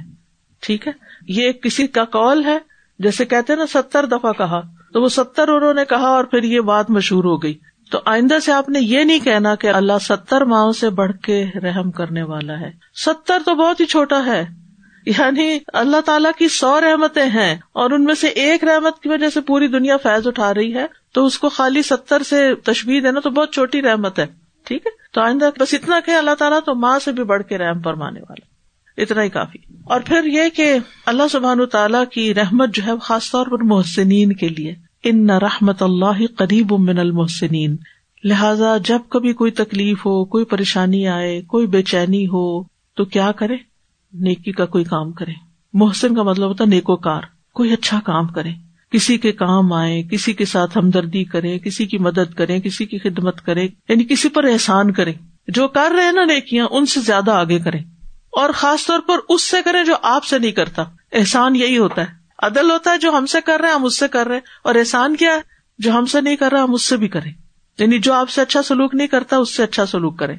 ٹھیک 0.60 0.86
ہے؟ 0.86 0.92
یہ 1.28 1.52
کسی 1.52 1.86
کا 1.86 2.04
کال 2.04 2.44
ہے، 2.44 2.58
جیسے 2.98 3.24
کہتے 3.24 3.54
نا، 3.54 3.66
ستر 3.66 4.06
دفعہ 4.06 4.32
کہا۔ 4.32 4.79
تو 4.92 5.02
وہ 5.02 5.08
ستر 5.08 5.48
انہوں 5.48 5.74
نے 5.74 5.84
کہا 5.84 6.08
اور 6.08 6.24
پھر 6.24 6.42
یہ 6.42 6.60
بات 6.60 6.90
مشہور 6.90 7.24
ہو 7.24 7.42
گئی۔ 7.42 7.58
تو 7.90 7.98
آئندہ 8.04 8.38
سے 8.38 8.52
آپ 8.52 8.68
نے 8.68 8.80
یہ 8.80 9.04
نہیں 9.04 9.18
کہنا 9.18 9.54
کہ 9.54 9.66
اللہ 9.66 9.92
ستر 10.00 10.44
ماؤں 10.44 10.72
سے 10.72 10.90
بڑھ 10.90 11.12
کے 11.12 11.46
رحم 11.54 11.90
کرنے 11.90 12.22
والا 12.22 12.60
ہے۔ 12.60 12.70
ستر 13.06 13.38
تو 13.44 13.54
بہت 13.54 13.80
ہی 13.80 13.86
چھوٹا 13.86 14.26
ہے۔ 14.26 14.46
یعنی 15.06 15.58
اللہ 15.72 16.00
تعالیٰ 16.00 16.30
کی 16.38 16.48
سو 16.48 16.80
رحمتیں 16.80 17.26
ہیں 17.26 17.58
اور 17.72 17.90
ان 17.90 18.04
میں 18.04 18.14
سے 18.14 18.26
ایک 18.28 18.64
رحمت 18.64 18.98
کی 18.98 19.08
وجہ 19.08 19.30
سے 19.30 19.40
پوری 19.40 19.68
دنیا 19.68 19.96
فیض 19.96 20.26
اٹھا 20.26 20.54
رہی 20.54 20.74
ہے۔ 20.74 20.86
تو 21.14 21.26
اس 21.26 21.38
کو 21.38 21.48
خالی 21.48 21.82
ستر 21.82 22.22
سے 22.22 22.54
تشبیح 22.54 23.00
دینا 23.02 23.20
تو 23.20 23.30
بہت 23.30 23.52
چھوٹی 23.52 23.82
رحمت 23.82 24.18
ہے۔ 24.18 24.26
ٹھیک 24.64 24.86
ہے؟ 24.86 24.90
تو 25.12 25.20
آئندہ 25.20 25.50
بس 25.58 25.74
اتنا 25.74 26.00
کہ 26.00 26.10
اللہ 26.10 26.34
تعالیٰ 26.38 26.60
تو 26.66 26.74
ماں 26.74 26.98
سے 26.98 27.12
بھی 27.12 27.24
بڑھ 27.24 27.42
کے 27.42 27.58
رحم 27.58 27.82
فرمانے 27.82 28.20
والا 28.20 28.44
اتنا 29.02 29.22
ہی 29.22 29.28
کافی۔ 29.28 29.58
اور 29.84 30.00
پھر 30.00 30.24
یہ 30.24 30.42
کہ 30.56 30.78
اللہ 31.06 31.22
سبحان 31.32 31.66
تعالیٰ 31.66 32.04
کی 32.12 32.34
رحمت 32.34 32.74
جو 32.74 32.82
ہے 32.86 32.90
خاص 33.02 33.30
طور 33.30 33.46
پر 33.46 33.64
محسنین 33.64 34.32
کے 34.32 34.48
لیے۔ 34.48 34.74
ان 35.04 35.26
نہ 35.26 35.32
رحمت 35.32 35.82
اللہ 35.82 36.26
قریب 36.36 36.72
من 36.72 36.98
المحسنین۔ 36.98 37.76
لہذا 38.24 38.76
جب 38.76 38.98
کبھی 39.08 39.32
کوئی 39.32 39.50
تکلیف 39.50 40.06
ہو، 40.06 40.24
کوئی 40.24 40.44
پریشانی 40.44 41.08
آئے، 41.08 41.42
کوئی 41.42 41.66
بے 41.66 41.82
چینی 41.82 42.26
ہو، 42.26 42.62
تو 42.96 43.04
کیا 43.04 43.32
کرے؟ 43.32 43.56
نیکی 44.12 44.52
کا 44.52 44.66
کوئی 44.66 44.84
کام 44.84 45.12
کرے۔ 45.12 45.32
محسن 45.72 46.14
کا 46.14 46.22
مطلب 46.22 46.48
ہوتا 46.48 46.64
نیکو 46.64 46.96
کار 46.96 47.22
کوئی 47.54 47.72
اچھا 47.72 48.00
کام 48.04 48.26
کرے۔ 48.26 48.50
کسی 48.92 49.18
کے 49.18 49.32
کام 49.32 49.72
آئے، 49.72 50.02
کسی 50.02 50.32
کے 50.32 50.44
ساتھ 50.44 50.78
ہمدردی 50.78 51.24
کرے، 51.24 51.58
کسی 51.58 51.86
کی 51.86 51.98
مدد 51.98 52.34
کرے، 52.34 52.60
کسی 52.60 52.84
کی 52.84 52.98
خدمت 52.98 53.40
کرے 53.40 53.68
یعنی 53.88 54.04
کسی 54.04 54.28
پر 54.28 54.44
احسان 54.44 54.92
کرے۔ 54.92 55.12
جو 55.48 55.68
کر 55.68 55.92
رہے 55.96 56.12
نا 56.12 56.24
نیکیاں، 56.24 56.66
ان 56.70 56.86
سے 56.86 57.00
زیادہ 57.00 57.30
آگے 57.30 57.58
کرے۔ 57.58 57.78
اور 58.30 58.50
خاص 58.50 58.86
طور 58.86 59.00
پر 59.00 59.14
اس 59.28 59.42
سے 59.42 59.62
کریں 59.64 59.84
جو 59.84 59.94
آپ 60.02 60.24
سے 60.24 60.38
نہیں 60.38 60.52
کرتا۔ 60.52 60.82
احسان 61.12 61.56
یہی 61.56 61.78
ہوتا 61.78 62.02
ہے۔ 62.02 62.06
عدل 62.38 62.70
ہوتا 62.70 62.90
ہے 62.90 62.98
جو 62.98 63.10
ہم 63.10 63.26
سے 63.26 63.40
کر 63.40 63.60
رہے 63.60 63.68
ہیں، 63.68 63.74
ہم 63.74 63.84
اس 63.84 63.98
سے 63.98 64.08
کر 64.08 64.28
رہے 64.28 64.40
اور 64.62 64.74
احسان 64.74 65.16
کیا 65.16 65.34
ہے؟ 65.34 65.40
جو 65.78 65.92
ہم 65.92 66.06
سے 66.06 66.20
نہیں 66.20 66.36
کر 66.36 66.52
رہا، 66.52 66.62
ہم 66.62 66.74
اس 66.74 66.82
سے 66.82 66.96
بھی 66.96 67.08
کریں۔ 67.08 67.32
یعنی 67.78 67.98
جو 67.98 68.12
آپ 68.12 68.30
سے 68.30 68.40
اچھا 68.40 68.62
سلوک 68.62 68.94
نہیں 68.94 69.06
کرتا، 69.06 69.36
اس 69.36 69.56
سے 69.56 69.62
اچھا 69.62 69.86
سلوک 69.86 70.18
کرے 70.18 70.34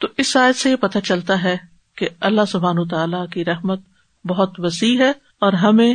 تو 0.00 0.08
اس 0.16 0.26
شاید 0.26 0.54
سے 0.54 0.70
یہ 0.70 0.76
پتہ 0.76 0.98
چلتا 0.98 1.42
ہے 1.42 1.56
کہ 1.96 2.08
اللہ 2.20 2.40
سبحان 2.48 2.88
تعالیٰ 2.88 3.28
کی 3.28 3.44
رحمت 3.44 3.80
بہت 4.24 4.50
وسیع 4.58 4.98
ہے 4.98 5.10
اور 5.40 5.52
ہمیں 5.52 5.94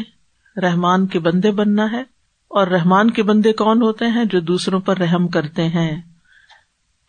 رحمان 0.62 1.08
کے 1.08 1.20
بندے 1.20 1.52
بننا 1.52 1.92
ہے۔ 1.92 2.02
اور 2.48 2.68
رحمان 2.68 3.12
کے 3.12 3.24
بندے 3.24 3.54
کون 3.54 3.82
ہوتے 3.82 4.06
ہیں؟ 4.06 4.26
جو 4.26 4.40
دوسروں 4.40 4.80
پر 4.80 4.98
رحم 4.98 5.28
کرتے 5.28 5.68
ہیں۔ 5.68 6.02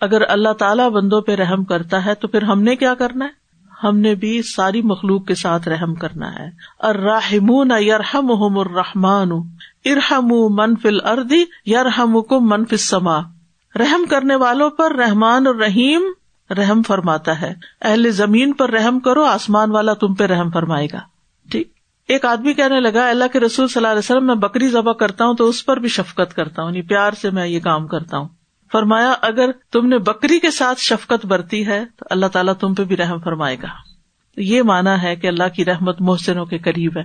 اگر 0.00 0.22
اللہ 0.28 0.52
تعالیٰ 0.52 0.90
بندوں 0.90 1.20
پہ 1.20 1.34
رحم 1.34 1.64
کرتا 1.64 2.04
ہے 2.04 2.14
تو 2.14 2.28
پھر 2.28 2.42
ہم 2.42 2.62
نے 2.62 2.76
کیا 2.76 2.94
کرنا 2.94 3.24
ہے؟ 3.24 3.39
ہم 3.84 3.98
نے 3.98 4.14
بھی 4.14 4.42
ساری 4.42 4.82
مخلوق 4.82 5.26
کے 5.26 5.34
ساتھ 5.34 5.68
رحم 5.68 5.94
کرنا 5.94 6.34
ہے۔ 6.34 6.50
الرحمون 6.78 7.70
یرحم 7.80 8.58
الرحمان۔ 8.58 9.32
ارحم 9.84 10.28
منفل 10.50 10.98
اردی 11.04 11.70
یرحم 11.70 12.22
کو 12.22 12.40
منف 12.40 12.74
سما 12.78 13.20
رحم 13.78 14.04
کرنے 14.10 14.34
والوں 14.34 14.70
پر 14.70 14.96
رحمان 14.96 15.46
اور 15.46 15.54
رحیم 15.54 16.02
رحم 16.50 16.82
فرماتا 16.82 17.40
ہے۔ 17.40 17.54
اہل 17.82 18.10
زمین 18.10 18.52
پر 18.52 18.70
رحم 18.70 19.00
کرو، 19.00 19.24
آسمان 19.24 19.70
والا 19.70 19.94
تم 19.94 20.14
پہ 20.14 20.24
رحم 20.24 20.50
فرمائے 20.50 20.86
گا۔ 20.92 21.00
ٹھیک۔ 21.50 21.72
ایک 22.08 22.24
آدمی 22.24 22.54
کہنے 22.54 22.80
لگا، 22.80 23.08
اللہ 23.08 23.24
کے 23.32 23.40
رسول 23.40 23.68
صلی 23.68 23.78
اللہ 23.80 23.88
علیہ 23.88 23.98
وسلم، 23.98 24.26
میں 24.26 24.34
بکری 24.34 24.68
ذبح 24.68 24.92
کرتا 24.92 25.24
ہوں 25.24 25.34
تو 25.34 25.48
اس 25.48 25.66
پر 25.66 25.76
بھی 25.76 25.88
شفقت 25.88 26.36
کرتا 26.36 26.62
ہوں 26.62 26.70
یعنی 26.70 26.82
پیار 26.82 27.12
سے 27.12 27.30
میں 27.30 27.46
یہ 27.46 27.60
کام 27.60 27.86
کرتا 27.86 28.18
ہوں۔ 28.18 28.28
فرمایا، 28.72 29.14
اگر 29.22 29.50
تم 29.72 29.86
نے 29.86 29.98
بکری 29.98 30.40
کے 30.40 30.50
ساتھ 30.50 30.80
شفقت 30.80 31.26
برتی 31.26 31.66
ہے، 31.66 31.84
تو 31.96 32.04
اللہ 32.10 32.26
تعالیٰ 32.26 32.54
تم 32.54 32.74
پہ 32.74 32.84
بھی 32.84 32.96
رحم 32.96 33.18
فرمائے 33.18 33.56
گا۔ 33.62 33.68
یہ 34.36 34.62
مانا 34.62 35.02
ہے 35.02 35.16
کہ 35.16 35.26
اللہ 35.26 35.48
کی 35.54 35.64
رحمت 35.64 36.00
محسنوں 36.00 36.46
کے 36.46 36.58
قریب 36.58 36.98
ہے۔ 36.98 37.02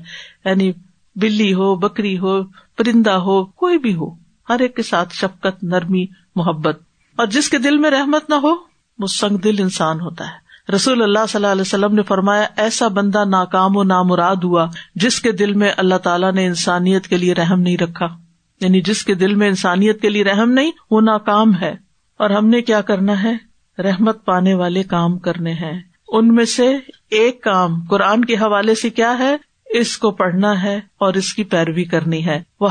یعنی 0.49 0.71
بلی 1.15 1.53
ہو، 1.53 1.75
بکری 1.75 2.17
ہو، 2.17 2.43
پرندہ 2.77 3.11
ہو، 3.11 3.45
کوئی 3.45 3.77
بھی 3.77 3.95
ہو، 3.95 4.09
ہر 4.49 4.59
ایک 4.59 4.75
کے 4.75 4.83
ساتھ 4.83 5.13
شفقت، 5.13 5.63
نرمی، 5.63 6.05
محبت۔ 6.35 6.79
اور 7.15 7.27
جس 7.27 7.49
کے 7.49 7.57
دل 7.57 7.77
میں 7.77 7.91
رحمت 7.91 8.29
نہ 8.29 8.35
ہو 8.35 8.53
وہ 8.99 9.07
سنگ 9.07 9.37
دل 9.37 9.55
انسان 9.59 10.01
ہوتا 10.01 10.27
ہے۔ 10.27 10.45
رسول 10.75 11.01
اللہ 11.01 11.19
صلی 11.29 11.37
اللہ 11.37 11.51
علیہ 11.51 11.61
وسلم 11.61 11.95
نے 11.95 12.01
فرمایا، 12.01 12.47
ایسا 12.55 12.87
بندہ 12.87 13.25
ناکام 13.25 13.77
و 13.77 13.83
نامراد 13.83 14.35
ہوا 14.35 14.67
جس 14.95 15.21
کے 15.21 15.31
دل 15.31 15.53
میں 15.53 15.71
اللہ 15.77 15.95
تعالیٰ 15.95 16.33
نے 16.33 16.45
انسانیت 16.45 17.07
کے 17.07 17.17
لیے 17.17 17.33
رحم 17.33 17.59
نہیں 17.59 17.77
رکھا۔ 17.77 18.24
یعنی 18.61 18.81
جس 18.81 19.05
کے 19.05 19.13
دل 19.13 19.35
میں 19.35 19.47
انسانیت 19.47 20.01
کے 20.01 20.09
لیے 20.09 20.23
رحم 20.23 20.51
نہیں، 20.51 20.71
وہ 20.91 21.01
ناکام 21.01 21.55
ہے۔ 21.61 21.75
اور 22.17 22.29
ہم 22.29 22.47
نے 22.47 22.61
کیا 22.61 22.81
کرنا 22.81 23.23
ہے؟ 23.23 23.33
رحمت 23.81 24.25
پانے 24.25 24.53
والے 24.53 24.83
کام 24.83 25.19
کرنے 25.19 25.53
ہیں۔ 25.53 25.81
ان 26.07 26.35
میں 26.35 26.45
سے 26.45 26.77
ایک 27.11 27.43
کام 27.43 27.83
قرآن 27.89 28.25
کے 28.25 28.35
حوالے 28.35 28.75
سے 28.75 28.89
کیا 28.89 29.19
ہے؟ 29.19 29.35
اس 29.65 29.97
کو 29.97 30.11
پڑھنا 30.11 30.63
ہے 30.63 30.79
اور 30.97 31.13
اس 31.13 31.33
کی 31.33 31.43
پیروی 31.43 31.83
کرنی 31.83 32.25
ہے۔ 32.25 32.43
وہ 32.59 32.69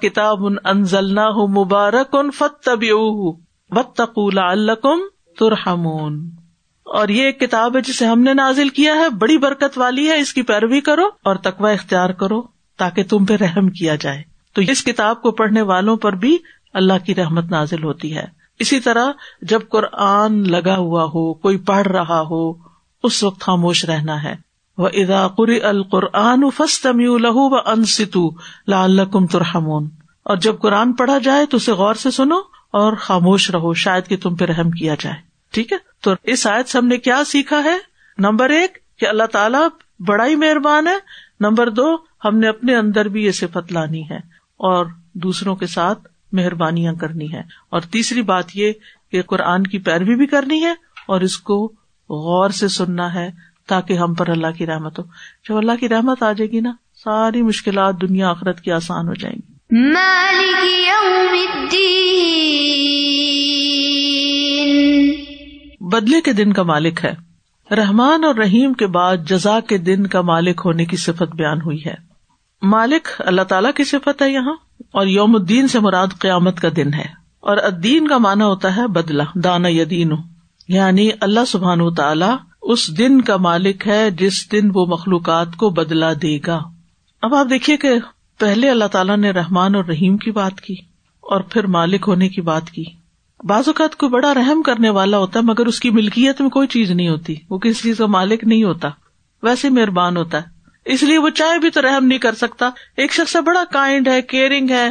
کتاب 0.00 0.46
ان 0.46 0.54
انزلنا 0.64 1.24
ہوں 1.24 1.64
مبارک 1.64 2.16
ان 2.16 2.30
فت 2.30 2.64
طبی 2.64 2.90
بتقول 3.70 4.38
الکم 4.38 4.98
ترحمون۔ 5.38 6.30
اور 6.84 7.08
یہ 7.08 7.22
ایک 7.22 7.40
کتاب 7.40 7.76
ہے 7.76 7.80
جسے 7.80 8.06
ہم 8.06 8.20
نے 8.20 8.34
نازل 8.34 8.68
کیا 8.68 8.94
ہے۔ 8.94 9.08
بڑی 9.08 9.38
برکت 9.38 9.78
والی 9.78 10.08
ہے۔ 10.08 10.18
اس 10.18 10.34
کی 10.34 10.42
پیروی 10.42 10.80
کرو 10.80 11.06
اور 11.06 11.36
تقوا 11.36 11.70
اختیار 11.70 12.10
کرو 12.10 12.42
تاکہ 12.78 13.04
تم 13.04 13.24
پہ 13.24 13.34
رحم 13.34 13.68
کیا 13.68 13.94
جائے۔ 13.94 14.33
تو 14.54 14.62
اس 14.62 14.84
کتاب 14.84 15.22
کو 15.22 15.30
پڑھنے 15.30 15.62
والوں 15.62 15.96
پر 15.96 16.12
بھی 16.12 16.38
اللہ 16.74 16.92
کی 17.06 17.14
رحمت 17.14 17.44
نازل 17.44 17.84
ہوتی 17.84 18.16
ہے۔ 18.16 18.24
اسی 18.58 18.80
طرح 18.80 19.12
جب 19.42 19.60
قرآن 19.68 20.50
لگا 20.50 20.76
ہوا 20.76 21.04
ہو، 21.04 21.34
کوئی 21.34 21.58
پڑھ 21.58 21.88
رہا 21.88 22.20
ہو، 22.20 22.52
اس 23.02 23.24
وقت 23.24 23.40
خاموش 23.40 23.84
رہنا 23.84 24.22
ہے۔ 24.22 24.36
وہ 24.78 24.88
ادا 24.92 25.28
قری 25.28 25.60
القرآن 25.60 26.40
لہو 27.22 27.56
و 27.56 27.58
انستو 27.66 28.30
لعلکم 28.68 29.26
ترحمون۔ 29.26 29.88
اور 30.22 30.36
جب 30.36 30.58
قرآن 30.58 30.92
پڑھا 30.92 31.18
جائے 31.18 31.46
تو 31.46 31.56
اسے 31.56 31.72
غور 31.72 31.94
سے 31.94 32.10
سنو 32.10 32.38
اور 32.70 32.92
خاموش 32.92 33.50
رہو، 33.50 33.74
شاید 33.74 34.06
کہ 34.06 34.16
تم 34.16 34.34
پہ 34.34 34.44
رحم 34.44 34.70
کیا 34.70 34.94
جائے۔ 35.00 35.16
ٹھیک 35.50 35.72
ہے؟ 35.72 35.78
تو 36.00 36.10
اس 36.22 36.46
آیت 36.46 36.68
سے 36.68 36.78
ہم 36.78 36.86
نے 36.86 36.98
کیا 36.98 37.22
سیکھا 37.26 37.64
ہے؟ 37.64 37.78
نمبر 38.18 38.50
ایک، 38.50 38.78
کہ 38.98 39.06
اللہ 39.06 39.24
تعالیٰ 39.32 39.68
بڑا 40.06 40.26
ہی 40.26 40.36
مہربان 40.36 40.86
ہے۔ 40.86 40.96
نمبر 41.40 41.70
دو، 41.70 41.96
ہم 42.24 42.38
نے 42.38 42.48
اپنے 42.48 42.76
اندر 42.76 43.08
بھی 43.08 43.24
یہ 43.24 43.30
صفت 43.30 43.72
لانی 43.72 44.10
ہے۔ 44.10 44.33
اور 44.64 44.86
دوسروں 45.12 45.56
کے 45.56 45.66
ساتھ 45.66 45.98
مہربانیاں 46.32 46.94
کرنی 46.94 47.32
ہے 47.32 47.40
اور 47.70 47.80
تیسری 47.80 48.22
بات 48.22 48.44
یہ 48.54 48.72
کہ 49.12 49.22
قرآن 49.22 49.62
کی 49.62 49.78
پیروی 49.78 50.14
بھی 50.14 50.26
کرنی 50.26 50.64
ہے 50.64 50.74
اور 51.06 51.20
اس 51.20 51.38
کو 51.38 51.72
غور 52.10 52.50
سے 52.50 52.68
سننا 52.68 53.14
ہے 53.14 53.30
تاکہ 53.68 53.92
ہم 53.92 54.14
پر 54.14 54.28
اللہ 54.28 54.46
کی 54.58 54.66
رحمت 54.66 54.98
ہو۔ 54.98 55.04
جب 55.48 55.56
اللہ 55.56 55.72
کی 55.80 55.88
رحمت 55.88 56.22
آ 56.22 56.32
جائے 56.32 56.50
گی 56.50 56.60
نا 56.60 56.72
ساری 56.94 57.42
مشکلات 57.42 57.94
دنیا 58.00 58.30
آخرت 58.30 58.60
کی 58.60 58.72
آسان 58.72 59.08
ہو 59.08 59.14
جائیں 59.14 59.36
گی۔ 59.36 59.54
بدلے 65.80 66.20
کے 66.20 66.32
دن 66.32 66.52
کا 66.52 66.62
مالک 66.62 67.04
ہے۔ 67.04 67.14
رحمان 67.74 68.24
اور 68.24 68.34
رحیم 68.34 68.72
کے 68.72 68.86
بعد 68.86 69.16
جزا 69.28 69.60
کے 69.60 69.78
دن 69.78 70.06
کا 70.06 70.20
مالک 70.20 70.62
ہونے 70.64 70.84
کی 70.84 70.96
صفت 70.96 71.36
بیان 71.36 71.60
ہوئی 71.60 71.84
ہے۔ 71.86 72.03
مالک 72.64 73.08
اللہ 73.18 73.42
تعالیٰ 73.42 73.72
کی 73.72 73.84
صفت 73.84 74.22
ہے 74.22 74.30
یہاں، 74.30 74.54
اور 74.92 75.06
یوم 75.06 75.34
الدین 75.34 75.68
سے 75.68 75.80
مراد 75.80 76.06
قیامت 76.18 76.60
کا 76.60 76.68
دن 76.76 76.94
ہے۔ 76.94 77.24
اور 77.40 77.56
ادین 77.56 78.08
کا 78.08 78.18
مانا 78.18 78.46
ہوتا 78.46 78.76
ہے 78.76 78.86
بدلا 78.86 79.24
دانا 79.34 79.68
یدین۔ 79.68 80.12
یعنی 80.68 81.10
اللہ 81.20 81.44
سبحان 81.48 81.80
و 81.80 81.90
تعالیٰ 81.90 82.36
اس 82.62 82.98
دن 82.98 83.20
کا 83.20 83.36
مالک 83.36 83.88
ہے 83.88 84.10
جس 84.10 84.52
دن 84.52 84.70
وہ 84.74 84.86
مخلوقات 84.86 85.56
کو 85.56 85.70
بدلا 85.70 86.12
دے 86.12 86.38
گا۔ 86.46 86.60
اب 87.22 87.34
آپ 87.34 87.46
دیکھیے 87.50 87.76
کہ 87.76 87.88
پہلے 88.38 88.70
اللہ 88.70 88.84
تعالیٰ 88.84 89.16
نے 89.16 89.30
رحمان 89.30 89.74
اور 89.74 89.84
رحیم 89.84 90.16
کی 90.16 90.30
بات 90.30 90.60
کی، 90.60 90.74
اور 91.20 91.40
پھر 91.40 91.66
مالک 91.66 92.04
ہونے 92.08 92.28
کی 92.28 92.40
بات 92.40 92.70
کی۔ 92.70 92.84
بعض 93.44 93.64
اوقات 93.66 93.96
کو 93.96 94.08
بڑا 94.08 94.34
رحم 94.34 94.62
کرنے 94.62 94.90
والا 94.90 95.18
ہوتا 95.18 95.40
ہے، 95.40 95.44
مگر 95.44 95.66
اس 95.66 95.80
کی 95.80 95.90
ملکیت 95.90 96.40
میں 96.40 96.50
کوئی 96.50 96.68
چیز 96.68 96.90
نہیں 96.90 97.08
ہوتی، 97.08 97.34
وہ 97.50 97.58
کسی 97.58 97.82
چیز 97.82 97.98
کا 97.98 98.06
مالک 98.06 98.44
نہیں 98.44 98.64
ہوتا۔ 98.64 98.88
ویسے 99.42 99.70
مہربان 99.70 100.16
ہوتا 100.16 100.38
ہے۔ 100.38 100.53
اس 100.84 101.02
لیے 101.02 101.18
وہ 101.18 101.28
چاہے 101.28 101.58
بھی 101.58 101.70
تو 101.70 101.82
رحم 101.82 102.06
نہیں 102.06 102.18
کر 102.18 102.34
سکتا۔ 102.34 102.70
ایک 102.96 103.12
شخص 103.12 103.36
بڑا 103.36 103.64
کائنڈ 103.72 104.08
ہے 104.08 104.22
کیئرنگ 104.22 104.70
ہے، 104.70 104.90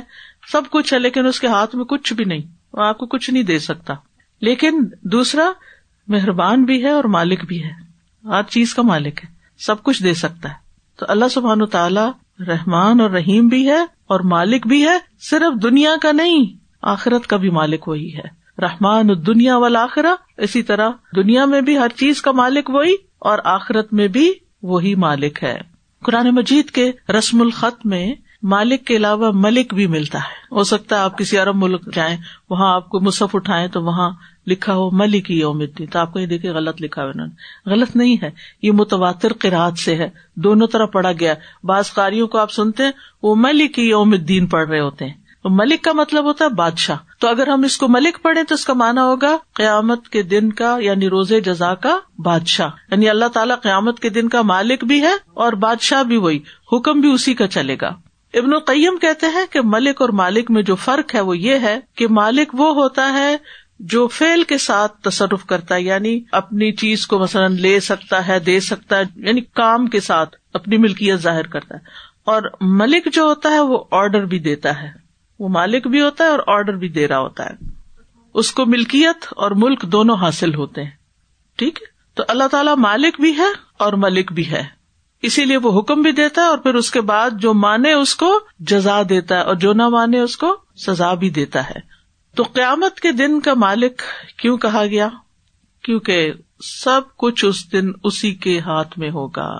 سب 0.52 0.62
کچھ 0.70 0.94
ہے، 0.94 1.00
لیکن 1.00 1.26
اس 1.26 1.40
کے 1.40 1.48
ہاتھ 1.48 1.76
میں 1.76 1.86
کچھ 1.86 2.14
بھی 2.14 2.26
نہیں۔ 2.26 2.42
وہ 2.74 2.84
آپ 2.84 2.98
کو 2.98 3.06
کچھ 3.06 3.30
نہیں 3.30 3.44
دے 3.44 3.60
سکتا۔ 3.60 3.94
لیکن 4.42 4.80
دوسرا 5.02 5.52
مہربان 6.08 6.64
بھی 6.64 6.84
ہے 6.84 6.90
اور 6.90 7.04
مالک 7.04 7.46
بھی 7.46 7.64
ہے۔ 7.64 7.72
ہر 8.28 8.44
چیز 8.44 8.74
کا 8.74 8.82
مالک 8.82 9.24
ہے، 9.24 9.30
سب 9.58 9.84
کچھ 9.84 10.04
دے 10.04 10.14
سکتا 10.14 10.50
ہے۔ 10.50 10.56
تو 11.00 11.06
اللہ 11.10 11.26
سبحان 11.32 11.66
تعالیٰ 11.66 12.12
رحمان 12.48 13.02
اور 13.02 13.10
رحیم 13.10 13.48
بھی 13.48 13.70
ہے 13.70 13.82
اور 13.82 14.20
مالک 14.20 14.68
بھی 14.68 14.88
ہے۔ 14.88 14.98
صرف 15.30 15.64
دنیا 15.64 15.96
کا 16.02 16.12
نہیں، 16.12 16.46
آخرت 16.82 17.28
کا 17.28 17.38
بھی 17.38 17.50
مالک 17.50 17.88
وہی 17.88 18.18
ہے۔ 18.18 18.44
رحمان 18.62 19.08
دنیا 19.28 19.58
والا 19.58 19.84
آخرا 19.84 20.16
اسی 20.38 20.64
طرح 20.64 20.90
دنیا 21.16 21.46
میں 21.46 21.62
بھی 21.62 21.78
ہر 21.78 21.90
چیز 21.90 22.22
کا 22.22 22.32
مالک 22.32 22.70
وہی 22.70 22.94
اور 23.20 23.40
آخرت 23.44 23.94
میں 23.94 24.08
بھی 24.08 24.34
وہی 24.62 24.96
مالک 24.96 25.44
ہے۔ 25.44 25.73
قرآن 26.04 26.30
مجید 26.30 26.70
کے 26.70 26.92
رسم 27.10 27.42
الخط 27.42 27.86
میں 27.86 28.16
مالک 28.44 28.86
کے 28.86 28.96
علاوہ 28.96 29.32
ملک 29.34 29.74
بھی 29.74 29.88
ملتا 29.88 30.18
ہے۔ 30.18 30.56
ہو 30.56 30.64
سکتا 30.64 30.96
ہے 30.96 31.02
آپ 31.02 31.18
کسی 31.18 31.38
عرب 31.38 31.56
ملک 31.56 31.96
جائیں، 31.96 32.18
وہاں 32.50 32.76
آپ 32.76 32.90
کو 32.90 33.00
مصحف 33.00 33.36
اٹھائے 33.36 33.68
تو 33.68 33.84
وہاں 33.84 34.12
لکھا 34.48 34.76
ہو 34.76 34.92
ملک 34.92 35.32
یوم 35.32 35.60
الدین۔ 35.60 35.88
تو 35.88 36.00
آپ 36.00 36.14
کو 36.14 36.20
یہ 36.20 36.26
دیکھے 36.26 36.50
غلط 36.50 36.82
لکھا 36.82 37.04
ہو 37.04 37.08
انہوں 37.08 37.28
نے۔ 37.28 37.70
غلط 37.70 37.96
نہیں 37.96 38.18
ہے، 38.22 38.30
یہ 38.62 38.72
متواتر 38.72 39.34
قرآد 39.34 39.72
سے 39.78 39.96
ہے۔ 39.96 40.10
دونوں 40.36 40.68
طرح 40.68 40.86
پڑھا 40.86 41.12
گیا۔ 41.12 41.34
بعض 41.64 41.94
قاریوں 41.94 42.28
کو 42.28 42.38
آپ 42.38 42.52
سنتے 42.52 42.84
ہیں، 42.84 42.92
وہ 43.24 43.36
ملک 43.36 43.80
یوم 43.80 44.12
الدین 44.12 44.48
پڑھ 44.48 44.70
رہے 44.70 44.80
ہوتے 44.80 45.06
ہیں۔ 45.06 45.23
ملک 45.50 45.82
کا 45.84 45.92
مطلب 45.94 46.24
ہوتا 46.24 46.46
ہے 46.46 46.50
بادشاہ۔ 46.50 46.98
تو 47.20 47.28
اگر 47.28 47.48
ہم 47.48 47.64
اس 47.64 47.78
کو 47.78 47.88
ملک 47.88 48.22
پڑھے 48.22 48.44
تو 48.44 48.56
اس 48.56 48.66
کا 48.66 48.74
مانا 48.74 49.04
ہوگا 49.04 49.38
قیامت 49.54 50.10
کے 50.10 50.24
دن 50.24 50.54
کا 50.54 50.78
یعنی 50.82 51.10
روز 51.10 51.34
جزا 51.46 51.76
کا 51.76 52.00
بادشاہ۔ 52.24 52.70
یعنی 52.92 53.10
اللہ 53.10 53.26
تعالیٰ 53.26 53.56
قیامت 53.62 54.00
کے 54.00 54.10
دن 54.10 54.30
کا 54.30 54.42
مالک 54.42 54.84
بھی 54.84 55.02
ہے 55.02 55.14
اور 55.34 55.54
بادشاہ 55.54 56.04
بھی 56.04 56.18
وہی۔ 56.18 56.40
حکم 56.72 57.02
بھی 57.02 57.12
اسی 57.12 57.34
کا 57.34 57.48
چلے 57.48 57.76
گا۔ 57.82 57.88
ابن 58.34 58.54
القیم 58.54 58.98
کہتے 58.98 59.26
ہیں 59.26 59.46
کہ 59.50 59.60
ملک 59.64 60.02
اور 60.02 60.10
مالک 60.10 60.52
میں 60.52 60.62
جو 60.62 60.76
فرق 60.76 61.16
ہے 61.16 61.22
وہ 61.22 61.38
یہ 61.38 61.60
ہے 61.60 61.80
کہ 61.96 62.08
مالک 62.08 62.50
وہ 62.54 62.74
ہوتا 62.74 63.14
ہے 63.14 63.38
جو 63.80 64.08
فیل 64.08 64.44
کے 64.44 64.58
ساتھ 64.58 65.02
تصرف 65.02 65.46
کرتا 65.46 65.76
ہے 65.76 65.82
یعنی 65.82 66.22
اپنی 66.32 66.72
چیز 66.72 67.08
کو 67.08 67.20
مثلاً 67.20 67.56
لے 67.56 67.80
سکتا 67.80 68.28
ہے، 68.28 68.40
دے 68.40 68.60
سکتا 68.60 68.98
ہے 68.98 69.04
یعنی 69.16 69.42
کام 69.42 69.88
کے 69.88 70.00
ساتھ 70.00 70.36
اپنی 70.54 70.78
ملکیت 70.78 71.20
ظاہر 71.20 71.48
کرتا 71.48 71.76
ہے۔ 71.76 71.80
اور 72.24 72.42
ملک 72.62 73.14
جو 73.14 73.24
ہوتا 73.24 73.50
ہے 73.50 73.60
وہ 73.60 73.84
آرڈر 73.92 74.26
بھی 74.26 74.40
دیتا 74.40 74.82
ہے۔ 74.82 75.03
وہ 75.40 75.50
مالک 75.50 75.88
بھی 75.88 76.02
ہوتا 76.02 76.24
ہے 76.24 76.30
اور 76.30 76.40
آرڈر 76.48 76.74
بھی 76.74 76.90
دے 76.90 77.08
رہا 77.08 77.20
ہوتا 77.20 77.46
ہے۔ 77.46 77.66
اس 78.34 78.52
کو 78.52 78.66
ملکیت 78.66 79.26
اور 79.30 79.52
ملک 79.52 79.82
دونوں 79.82 80.16
حاصل 80.16 80.56
ہوتے 80.56 80.84
ہیں۔ 80.84 80.92
ٹھیک 81.56 81.82
ہے؟ 81.82 81.88
تو 82.14 82.24
اللہ 82.28 82.44
تعالیٰ 82.52 82.76
مالک 82.78 83.22
بھی 83.22 83.38
ہے 83.38 83.48
اور 83.78 83.94
ملک 83.94 84.32
بھی 84.32 84.52
ہے۔ 84.52 84.64
اسی 85.22 85.46
لیے 85.46 85.58
وہ 85.58 85.80
حکم 85.80 86.02
بھی 86.02 86.12
دیتا 86.12 86.42
ہے 86.42 86.48
اور 86.48 86.58
پھر 86.58 86.74
اس 86.74 86.92
کے 86.92 87.02
بعد 87.02 87.30
جو 87.40 87.54
مانے 87.54 87.94
اس 87.94 88.16
کو 88.16 88.40
جزا 88.60 89.02
دیتا 89.10 89.36
ہے 89.36 89.42
اور 89.42 89.56
جو 89.56 89.74
نہ 89.74 89.90
مانے 89.90 90.20
اس 90.20 90.38
کو 90.38 90.58
سزا 90.76 91.14
بھی 91.14 91.30
دیتا 91.30 91.70
ہے۔ 91.70 91.80
تو 92.36 92.44
قیامت 92.44 93.00
کے 93.00 93.12
دن 93.12 93.40
کا 93.40 93.54
مالک 93.54 94.02
کیوں 94.38 94.58
کہا 94.58 94.86
گیا؟ 94.86 95.10
کیونکہ 95.84 96.34
سب 96.84 97.02
کچھ 97.18 97.46
اس 97.46 97.72
دن 97.72 97.92
اسی 98.04 98.36
کے 98.36 98.60
ہاتھ 98.60 99.00
میں 99.00 99.10
ہوگا۔ 99.10 99.58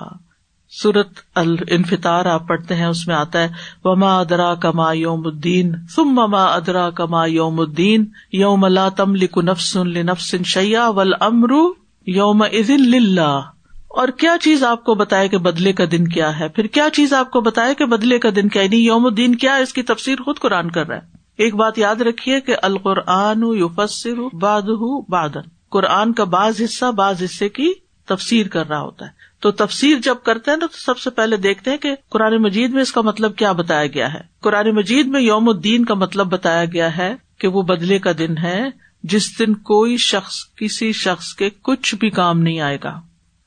سورت 0.82 1.08
الفطار 1.34 2.24
آپ 2.24 2.48
پڑھتے 2.48 2.74
ہیں، 2.74 2.86
اس 2.86 3.06
میں 3.08 3.16
آتا 3.16 3.42
ہے، 3.42 3.48
وما 3.84 4.18
ادرا 4.20 4.54
کما 4.54 4.92
یوم 4.92 5.22
الدین 5.26 5.74
سم 5.96 6.04
مما 6.04 6.44
ادرا 6.44 6.90
کما 6.90 7.26
یوم 7.26 7.60
الدین 7.60 8.04
یوم 8.32 8.64
اللہ 8.64 8.88
تم 8.96 9.14
لک 9.14 9.38
نفسن 9.38 9.88
لنفس 9.88 10.34
شیا 10.44 10.88
ول 10.88 11.12
امرو 11.20 11.72
یوم 12.06 12.42
ازن 12.42 13.18
اور 13.18 14.08
کیا 14.08 14.36
چیز 14.40 14.64
آپ 14.64 14.84
کو 14.84 14.94
بتائے 14.94 15.28
کہ 15.28 15.38
بدلے 15.38 15.72
کا 15.72 15.84
دن 15.92 16.08
کیا 16.08 16.38
ہے؟ 16.38 16.48
پھر 16.48 16.66
کیا 16.66 16.88
چیز 16.92 17.12
آپ 17.12 17.30
کو 17.30 17.40
بتائے 17.40 17.74
کہ 17.74 17.84
بدلے 17.84 18.18
کا 18.18 18.28
دن 18.36 18.48
کیا 18.48 18.62
یعنی 18.62 18.76
یوم 18.76 19.06
الدین 19.06 19.34
کیا 19.34 19.54
اس 19.54 19.72
کی 19.72 19.82
تفسیر 19.82 20.22
خود 20.22 20.38
قرآن 20.38 20.70
کر 20.70 20.86
رہا 20.86 20.96
ہے۔ 20.96 21.00
ایک 21.38 21.54
بات 21.54 21.78
یاد 21.78 21.96
رکھیے 21.96 22.40
کہ 22.40 22.56
القرآن 22.62 23.42
یفسر 23.42 24.36
باد 24.36 24.62
بادن 25.08 25.40
قرآن 25.70 26.12
کا 26.12 26.24
بعض 26.24 26.60
حصہ 26.64 26.92
بعض 26.92 27.22
حصے 27.22 27.48
کی 27.48 27.72
تفسیر 28.04 28.48
کر 28.48 28.68
رہا 28.68 28.80
ہوتا 28.80 29.06
ہے۔ 29.06 29.23
تو 29.44 29.50
تفسیر 29.52 29.96
جب 30.02 30.14
کرتے 30.22 30.50
ہیں 30.50 30.58
نا 30.58 30.66
تو 30.66 30.78
سب 30.78 30.98
سے 30.98 31.10
پہلے 31.10 31.36
دیکھتے 31.36 31.70
ہیں 31.70 31.78
کہ 31.78 31.94
قرآن 32.10 32.36
مجید 32.36 32.70
میں 32.70 32.82
اس 32.82 32.92
کا 32.92 33.00
مطلب 33.00 33.36
کیا 33.36 33.52
بتایا 33.52 33.86
گیا 33.86 34.14
ہے۔ 34.14 34.20
قرآن 34.40 34.70
مجید 34.70 35.06
میں 35.06 35.20
یوم 35.20 35.48
الدین 35.48 35.84
کا 35.84 35.94
مطلب 35.94 36.26
بتایا 36.26 36.64
گیا 36.64 36.96
ہے 36.96 37.14
کہ 37.38 37.48
وہ 37.48 37.62
بدلے 37.62 37.98
کا 37.98 38.12
دن 38.18 38.38
ہے، 38.38 38.64
جس 39.02 39.38
دن 39.38 39.54
کوئی 39.54 39.96
شخص، 39.96 40.34
کسی 40.56 40.92
شخص 40.92 41.34
کے 41.34 41.50
کچھ 41.62 41.94
بھی 41.94 42.10
کام 42.10 42.40
نہیں 42.42 42.60
آئے 42.60 42.78
گا، 42.84 43.00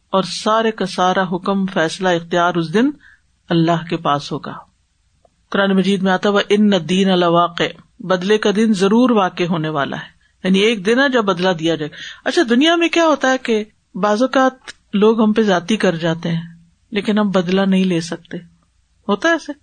اور 0.09 0.23
سارے 0.23 0.71
کا 0.71 0.85
سارا 0.85 1.23
حکم، 1.23 1.65
فیصلہ، 1.65 2.09
اختیار 2.09 2.55
اس 2.55 2.73
دن 2.73 2.89
اللہ 3.49 3.85
کے 3.89 3.97
پاس 3.97 4.31
ہوگا۔ 4.31 4.53
قرآن 5.51 5.75
مجید 5.75 6.03
میں 6.03 6.11
آتا 6.11 6.29
وہ 6.29 6.41
ان 6.49 6.71
دین 6.89 7.09
الواقع 7.09 7.63
بدلے 7.99 8.37
کا 8.37 8.49
دن 8.55 8.73
ضرور 8.73 9.09
واقع 9.09 9.43
ہونے 9.43 9.69
والا 9.69 9.97
ہے۔ 9.97 10.07
یعنی 10.43 10.59
ایک 10.59 10.85
دن 10.85 10.99
ہے 10.99 11.09
جب 11.09 11.23
بدلا 11.23 11.51
دیا 11.59 11.75
جائے۔ 11.75 11.89
اچھا 12.25 12.41
دنیا 12.49 12.75
میں 12.75 12.89
کیا 12.89 13.05
ہوتا 13.05 13.31
ہے 13.31 13.37
کہ 13.37 13.63
بعض 13.95 14.21
اوقات 14.21 14.76
لوگ 14.93 15.21
ہم 15.23 15.33
پہ 15.33 15.41
ذاتی 15.41 15.77
کر 15.77 15.95
جاتے 15.95 16.29
ہیں، 16.29 16.41
لیکن 16.91 17.19
ہم 17.19 17.29
بدلا 17.29 17.65
نہیں 17.65 17.83
لے 17.83 18.01
سکتے۔ 18.01 18.37
ہوتا 19.07 19.29
ایسے؟ 19.29 19.53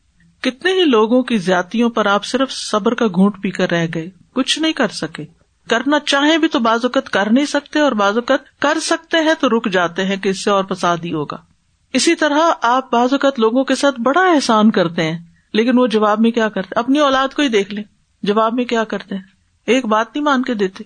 کتنے 0.40 0.72
ہی 0.72 0.84
لوگوں 0.84 1.22
کی 1.22 1.38
زیادتیوں 1.38 1.90
پر 1.90 2.06
آپ 2.06 2.24
صرف 2.24 2.50
صبر 2.50 2.94
کا 2.94 3.06
گھونٹ 3.06 3.42
پی 3.42 3.50
کر 3.50 3.70
رہ 3.70 3.86
گئے، 3.94 4.10
کچھ 4.32 4.58
نہیں 4.58 4.72
کر 4.72 4.88
سکے۔ 4.88 5.24
کرنا 5.68 5.98
چاہیں 6.00 6.38
بھی 6.38 6.48
تو 6.48 6.58
بعض 6.58 6.84
اوقات 6.84 7.10
کر 7.10 7.32
نہیں 7.32 7.46
سکتے، 7.46 7.80
اور 7.80 7.92
بعض 7.92 8.16
اوقات 8.16 8.60
کر 8.60 8.78
سکتے 8.82 9.16
ہیں 9.16 9.34
تو 9.40 9.48
رک 9.48 9.70
جاتے 9.70 10.04
ہیں 10.04 10.16
کہ 10.16 10.28
اس 10.28 10.44
سے 10.44 10.50
اور 10.50 10.64
فساد 10.70 10.96
ہی 11.04 11.12
ہوگا۔ 11.12 11.36
اسی 11.92 12.14
طرح 12.14 12.38
آپ 12.62 12.90
بعض 12.90 13.12
اوقات 13.12 13.38
لوگوں 13.38 13.64
کے 13.64 13.74
ساتھ 13.74 14.00
بڑا 14.00 14.20
احسان 14.20 14.70
کرتے 14.70 15.02
ہیں، 15.02 15.18
لیکن 15.52 15.78
وہ 15.78 15.86
جواب 15.86 16.20
میں 16.20 16.30
کیا 16.30 16.48
کرتے؟ 16.48 16.78
اپنی 16.78 16.98
اولاد 16.98 17.28
کو 17.28 17.42
ہی 17.42 17.48
دیکھ 17.48 17.74
لیں۔ 17.74 17.84
جواب 18.22 18.54
میں 18.54 18.64
کیا 18.64 18.84
کرتے 18.84 19.14
ہیں؟ 19.14 19.22
ایک 19.66 19.86
بات 19.86 20.06
نہیں 20.14 20.24
مان 20.24 20.42
کے 20.42 20.54
دیتے۔ 20.54 20.84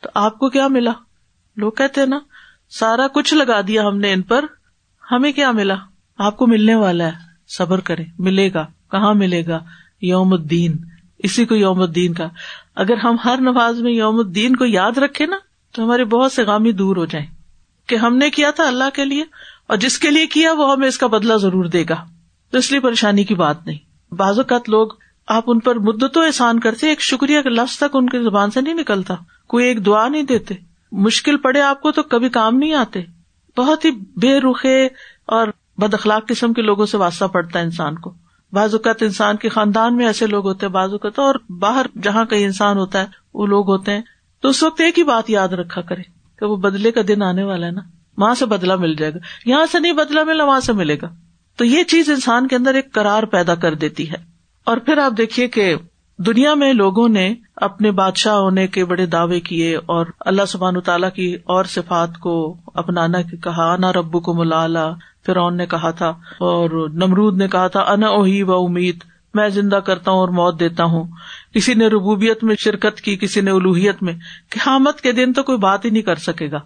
تو 0.00 0.08
آپ 0.14 0.38
کو 0.38 0.48
کیا 0.48 0.68
ملا؟ 0.68 0.92
لوگ 1.56 1.72
کہتے 1.72 2.00
ہیں 2.00 2.08
نا 2.08 2.18
سارا 2.78 3.06
کچھ 3.08 3.34
لگا 3.34 3.60
دیا 3.60 3.82
ہم 3.82 3.98
نے 3.98 4.12
ان 4.12 4.22
پر۔ 4.22 4.44
ہمیں 5.10 5.32
کیا 5.32 5.50
ملا؟ 5.50 5.74
آپ 6.18 6.36
کو 6.36 6.46
ملنے 6.46 6.74
والا 6.74 7.06
ہے۔ 7.06 7.12
صبر 7.48 7.80
کرے 7.80 8.04
ملے 8.18 8.52
گا۔ 8.54 8.66
کہاں 8.90 9.14
ملے 9.14 9.46
گا؟ 9.46 9.60
یوم 10.00 10.32
الدین۔ 10.32 10.76
اسی 11.18 11.44
کو 11.44 11.54
یوم 11.54 11.80
الدین 11.80 12.14
کا۔ 12.14 12.28
اگر 12.74 12.96
ہم 12.96 13.16
ہر 13.24 13.36
نماز 13.40 13.80
میں 13.80 13.92
یوم 13.92 14.18
الدین 14.18 14.56
کو 14.56 14.64
یاد 14.64 14.98
رکھے 14.98 15.26
نا، 15.26 15.36
تو 15.72 15.84
ہمارے 15.84 16.04
بہت 16.04 16.32
سے 16.32 16.42
غامی 16.42 16.72
دور 16.72 16.96
ہو 16.96 17.04
جائیں۔ 17.04 17.26
کہ 17.86 17.96
ہم 17.96 18.16
نے 18.16 18.30
کیا 18.30 18.50
تھا 18.50 18.66
اللہ 18.66 18.90
کے 18.94 19.04
لیے، 19.04 19.24
اور 19.66 19.76
جس 19.76 19.98
کے 19.98 20.10
لیے 20.10 20.26
کیا، 20.26 20.52
وہ 20.52 20.72
ہمیں 20.72 20.88
اس 20.88 20.98
کا 20.98 21.06
بدلا 21.06 21.36
ضرور 21.36 21.64
دے 21.64 21.84
گا۔ 21.88 22.04
تو 22.50 22.58
اس 22.58 22.70
لیے 22.70 22.80
پریشانی 22.80 23.24
کی 23.24 23.34
بات 23.34 23.66
نہیں۔ 23.66 24.14
بعض 24.14 24.38
اوقات 24.38 24.68
لوگ 24.68 24.88
آپ 25.28 25.44
ان 25.46 25.60
پر 25.60 25.74
مدتوں 25.74 26.24
احسان 26.24 26.60
کرتے 26.60 26.88
ایک 26.88 27.00
شکریہ 27.00 27.38
لفظ 27.38 27.76
تک 27.76 27.96
ان 27.96 28.08
کی 28.08 28.18
زبان 28.18 28.50
سے 28.50 28.60
نہیں 28.60 28.74
نکلتا۔ 28.74 29.14
کوئی 29.48 29.66
ایک 29.66 29.86
دعا 29.86 30.08
نہیں 30.08 30.22
دیتے۔ 30.22 30.71
مشکل 30.92 31.36
پڑے 31.36 31.60
آپ 31.60 31.80
کو 31.80 31.92
تو 31.92 32.02
کبھی 32.02 32.28
کام 32.28 32.56
نہیں 32.56 32.74
آتے۔ 32.74 33.00
بہت 33.56 33.84
ہی 33.84 33.90
بے 33.90 34.40
رخے 34.40 34.86
اور 35.26 35.48
بد 35.78 35.94
اخلاق 35.94 36.28
قسم 36.28 36.52
کے 36.52 36.62
لوگوں 36.62 36.86
سے 36.86 36.96
واسطہ 36.96 37.24
پڑتا 37.24 37.58
ہے 37.58 37.64
انسان 37.64 37.98
کو۔ 37.98 38.14
بعض 38.52 38.74
اوقات 38.74 39.02
انسان 39.02 39.36
کے 39.36 39.48
خاندان 39.48 39.96
میں 39.96 40.06
ایسے 40.06 40.26
لوگ 40.26 40.46
ہوتے 40.46 40.66
ہیں، 40.66 40.72
بعض 40.72 40.92
اوقات 40.92 41.18
اور 41.18 41.34
باہر 41.58 41.86
جہاں 42.02 42.24
کئی 42.24 42.44
انسان 42.44 42.78
ہوتا 42.78 43.00
ہے، 43.00 43.06
وہ 43.34 43.46
لوگ 43.46 43.68
ہوتے 43.70 43.92
ہیں۔ 43.92 44.02
تو 44.40 44.48
اس 44.48 44.62
وقت 44.62 44.80
ایک 44.80 44.98
ہی 44.98 45.04
بات 45.04 45.30
یاد 45.30 45.48
رکھا 45.48 45.80
کرے 45.80 46.02
کہ 46.38 46.46
وہ 46.46 46.56
بدلے 46.56 46.92
کا 46.92 47.00
دن 47.08 47.22
آنے 47.22 47.44
والا 47.44 47.66
ہے 47.66 47.70
نا۔ 47.70 47.80
وہاں 48.16 48.34
سے 48.34 48.46
بدلا 48.46 48.76
مل 48.76 48.94
جائے 48.94 49.14
گا۔ 49.14 49.18
یہاں 49.46 49.66
سے 49.72 49.78
نہیں 49.78 49.92
بدلا 49.92 50.24
ملا 50.24 50.44
وہاں 50.44 50.60
سے 50.60 50.72
ملے 50.72 50.96
گا۔ 51.02 51.14
تو 51.56 51.64
یہ 51.64 51.84
چیز 51.84 52.10
انسان 52.10 52.48
کے 52.48 52.56
اندر 52.56 52.74
ایک 52.74 52.92
کرار 52.92 53.22
پیدا 53.22 53.54
کر 53.54 53.74
دیتی 53.74 54.10
ہے۔ 54.10 54.16
اور 54.64 54.76
پھر 54.76 54.98
آپ 54.98 55.12
دیکھیے 55.18 55.48
کہ 55.48 55.74
دنیا 56.26 56.54
میں 56.54 56.72
لوگوں 56.72 57.08
نے 57.08 57.34
اپنے 57.56 57.90
بادشاہ 57.90 58.34
ہونے 58.34 58.66
کے 58.66 58.84
بڑے 58.84 59.06
دعوے 59.06 59.40
کیے 59.40 59.76
اور 59.76 60.06
اللہ 60.20 60.42
سبحان 60.48 60.80
تعالیٰ 60.80 61.12
کی 61.12 61.36
اور 61.44 61.64
صفات 61.64 62.18
کو 62.18 62.56
اپنانا 62.74 63.22
کہا، 63.22 63.72
انا 63.72 63.92
ربو 63.92 64.20
کو 64.20 64.34
ملا 64.34 64.90
فرعون 65.26 65.56
نے 65.56 65.66
کہا 65.66 65.90
تھا 65.90 66.08
اور 66.40 66.90
نمرود 66.92 67.36
نے 67.36 67.48
کہا 67.48 67.66
تھا، 67.66 67.80
انا 67.80 68.06
اوہی 68.06 68.42
و 68.42 68.54
امید 68.54 69.04
میں 69.34 69.48
زندہ 69.48 69.76
کرتا 69.76 70.10
ہوں 70.10 70.18
اور 70.18 70.28
موت 70.28 70.60
دیتا 70.60 70.84
ہوں۔ 70.84 71.04
کسی 71.54 71.74
نے 71.74 71.86
ربوبیت 71.86 72.44
میں 72.44 72.54
شرکت 72.58 73.00
کی، 73.00 73.16
کسی 73.16 73.40
نے 73.40 73.50
الوحیت 73.50 74.02
میں، 74.02 74.14
قیامت 74.50 75.00
کے 75.00 75.12
دن 75.12 75.32
تو 75.32 75.42
کوئی 75.42 75.58
بات 75.58 75.84
ہی 75.84 75.90
نہیں 75.90 76.02
کر 76.02 76.16
سکے 76.16 76.50
گا۔ 76.50 76.58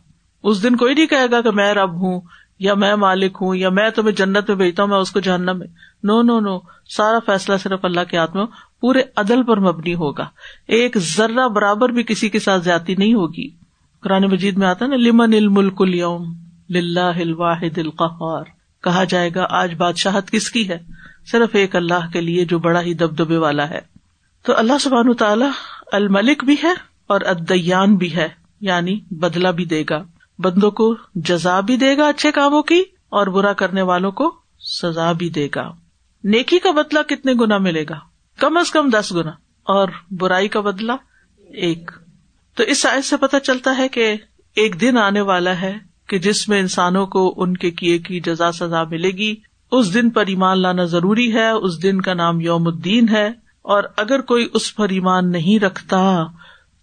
اس 0.42 0.62
دن 0.62 0.77
کوئی 0.77 0.95
نہیں 0.95 1.07
کہے 1.07 1.31
گا 1.31 1.40
کہ 1.40 1.51
میں 1.51 1.75
رب 1.75 1.92
ہوں 1.92 2.21
یا 2.59 2.75
میں 2.75 2.97
مالک 2.97 3.38
ہوں 3.40 3.57
یا 3.57 3.69
میں 3.69 3.90
تمہیں 3.90 4.16
جنت 4.16 4.49
میں 4.49 4.57
بھیجتا 4.57 4.83
ہوں، 4.83 4.90
میں 4.90 4.99
اس 4.99 5.11
کو 5.11 5.21
جاننا 5.21 5.53
میں۔ 5.53 5.66
نو 6.03 6.23
نو 6.23 6.40
نو، 6.40 6.59
سارا 6.97 7.19
فیصلہ 7.27 7.57
صرف 7.57 7.81
اللہ 7.83 8.01
کے 8.11 8.16
ہاتھ 8.16 8.37
میں 8.37 8.45
پورے 8.81 9.03
عدل 9.17 9.43
پر 9.43 9.61
مبنی 9.61 9.95
ہوگا۔ 9.95 10.29
ایک 10.69 10.99
ذرہ 10.99 11.49
برابر 11.49 11.89
بھی 11.89 12.03
کسی 12.03 12.29
کے 12.29 12.39
ساتھ 12.39 12.65
زیادتی 12.65 12.95
نہیں 12.95 13.15
ہوگی۔ 13.15 13.49
قرآن 14.01 14.23
مجید 14.23 14.57
میں 14.57 14.67
آتا 14.67 14.87
نا، 14.87 14.97
لمن 14.97 15.35
الملک 15.35 15.83
اليوم 15.83 16.35
للہ 16.71 17.01
الواحد 17.01 17.79
القہار۔ 17.79 18.45
کہا 18.85 19.05
جائے 19.05 19.31
گا، 19.35 19.47
آج 19.51 19.75
بادشاہت 19.75 20.31
کس 20.31 20.51
کی 20.51 20.69
ہے؟ 20.69 20.79
صرف 21.33 21.49
ایک 21.53 21.77
اللہ 21.77 22.09
کے 22.12 22.21
لیے 22.21 22.45
جو 22.45 22.59
بڑا 22.59 22.81
ہی 22.81 22.95
دبدبے 22.95 23.37
والا 23.37 23.71
ہے۔ 23.71 23.81
تو 24.43 24.57
اللہ 24.57 24.79
سبحان 24.81 25.15
تعالیٰ 25.15 25.51
الملک 25.93 26.45
بھی 26.45 26.57
ہے 26.62 26.73
اور 27.07 27.21
ادیان 27.21 27.97
بھی 27.97 28.17
ہے 28.17 28.29
یعنی 28.61 29.01
بدلا 29.11 29.51
بھی 29.51 29.65
دے 29.65 29.85
گا۔ 29.91 30.03
بندوں 30.39 30.71
کو 30.71 30.97
جزا 31.15 31.61
بھی 31.61 31.77
دے 31.77 31.97
گا 31.97 32.09
اچھے 32.09 32.33
کاموں 32.33 32.62
کی 32.62 32.81
اور 33.09 33.27
برا 33.27 33.53
کرنے 33.53 33.83
والوں 33.83 34.11
کو 34.11 34.35
سزا 34.61 35.12
بھی 35.12 35.29
دے 35.29 35.49
گا۔ 35.55 35.73
نیکی 36.25 36.59
کا 36.59 36.71
بدلا 36.71 37.03
کتنے 37.03 37.33
گنا 37.41 37.59
ملے 37.59 37.85
گا؟ 37.91 37.99
کم 38.38 38.57
از 38.57 38.70
کم 38.70 38.90
دس 38.90 39.12
گنا 39.12 39.31
اور 39.62 39.88
برائی 40.11 40.49
کا 40.49 40.61
بدلا 40.61 40.96
ایک۔ 41.38 41.90
تو 42.55 42.62
اس 42.62 42.83
سائز 42.83 43.07
سے 43.07 43.16
پتا 43.16 43.40
چلتا 43.40 43.79
ہے 43.79 43.88
کہ 43.88 44.16
ایک 44.57 44.81
دن 44.81 44.99
آنے 44.99 45.20
والا 45.20 45.61
ہے 45.61 45.75
کہ 46.09 46.18
جس 46.18 46.49
میں 46.49 46.61
انسانوں 46.61 47.07
کو 47.07 47.35
ان 47.37 47.57
کے 47.57 47.70
کیے 47.70 47.99
کی 47.99 48.20
جزا 48.20 48.53
سزا 48.53 48.85
ملے 48.85 49.11
گی، 49.11 49.35
اس 49.72 49.94
دن 49.94 50.11
پر 50.11 50.27
ایمان 50.27 50.59
لانا 50.59 50.85
ضروری 50.85 51.35
ہے، 51.35 51.51
اس 51.51 51.83
دن 51.83 52.01
کا 52.01 52.14
نام 52.14 52.40
یوم 52.40 52.66
الدین 52.66 53.09
ہے۔ 53.09 53.27
اور 53.62 53.85
اگر 53.96 54.20
کوئی 54.20 54.49
اس 54.55 54.77
پر 54.77 54.88
ایمان 54.88 55.33
نہیں 55.33 55.64
رکھتا 55.64 56.25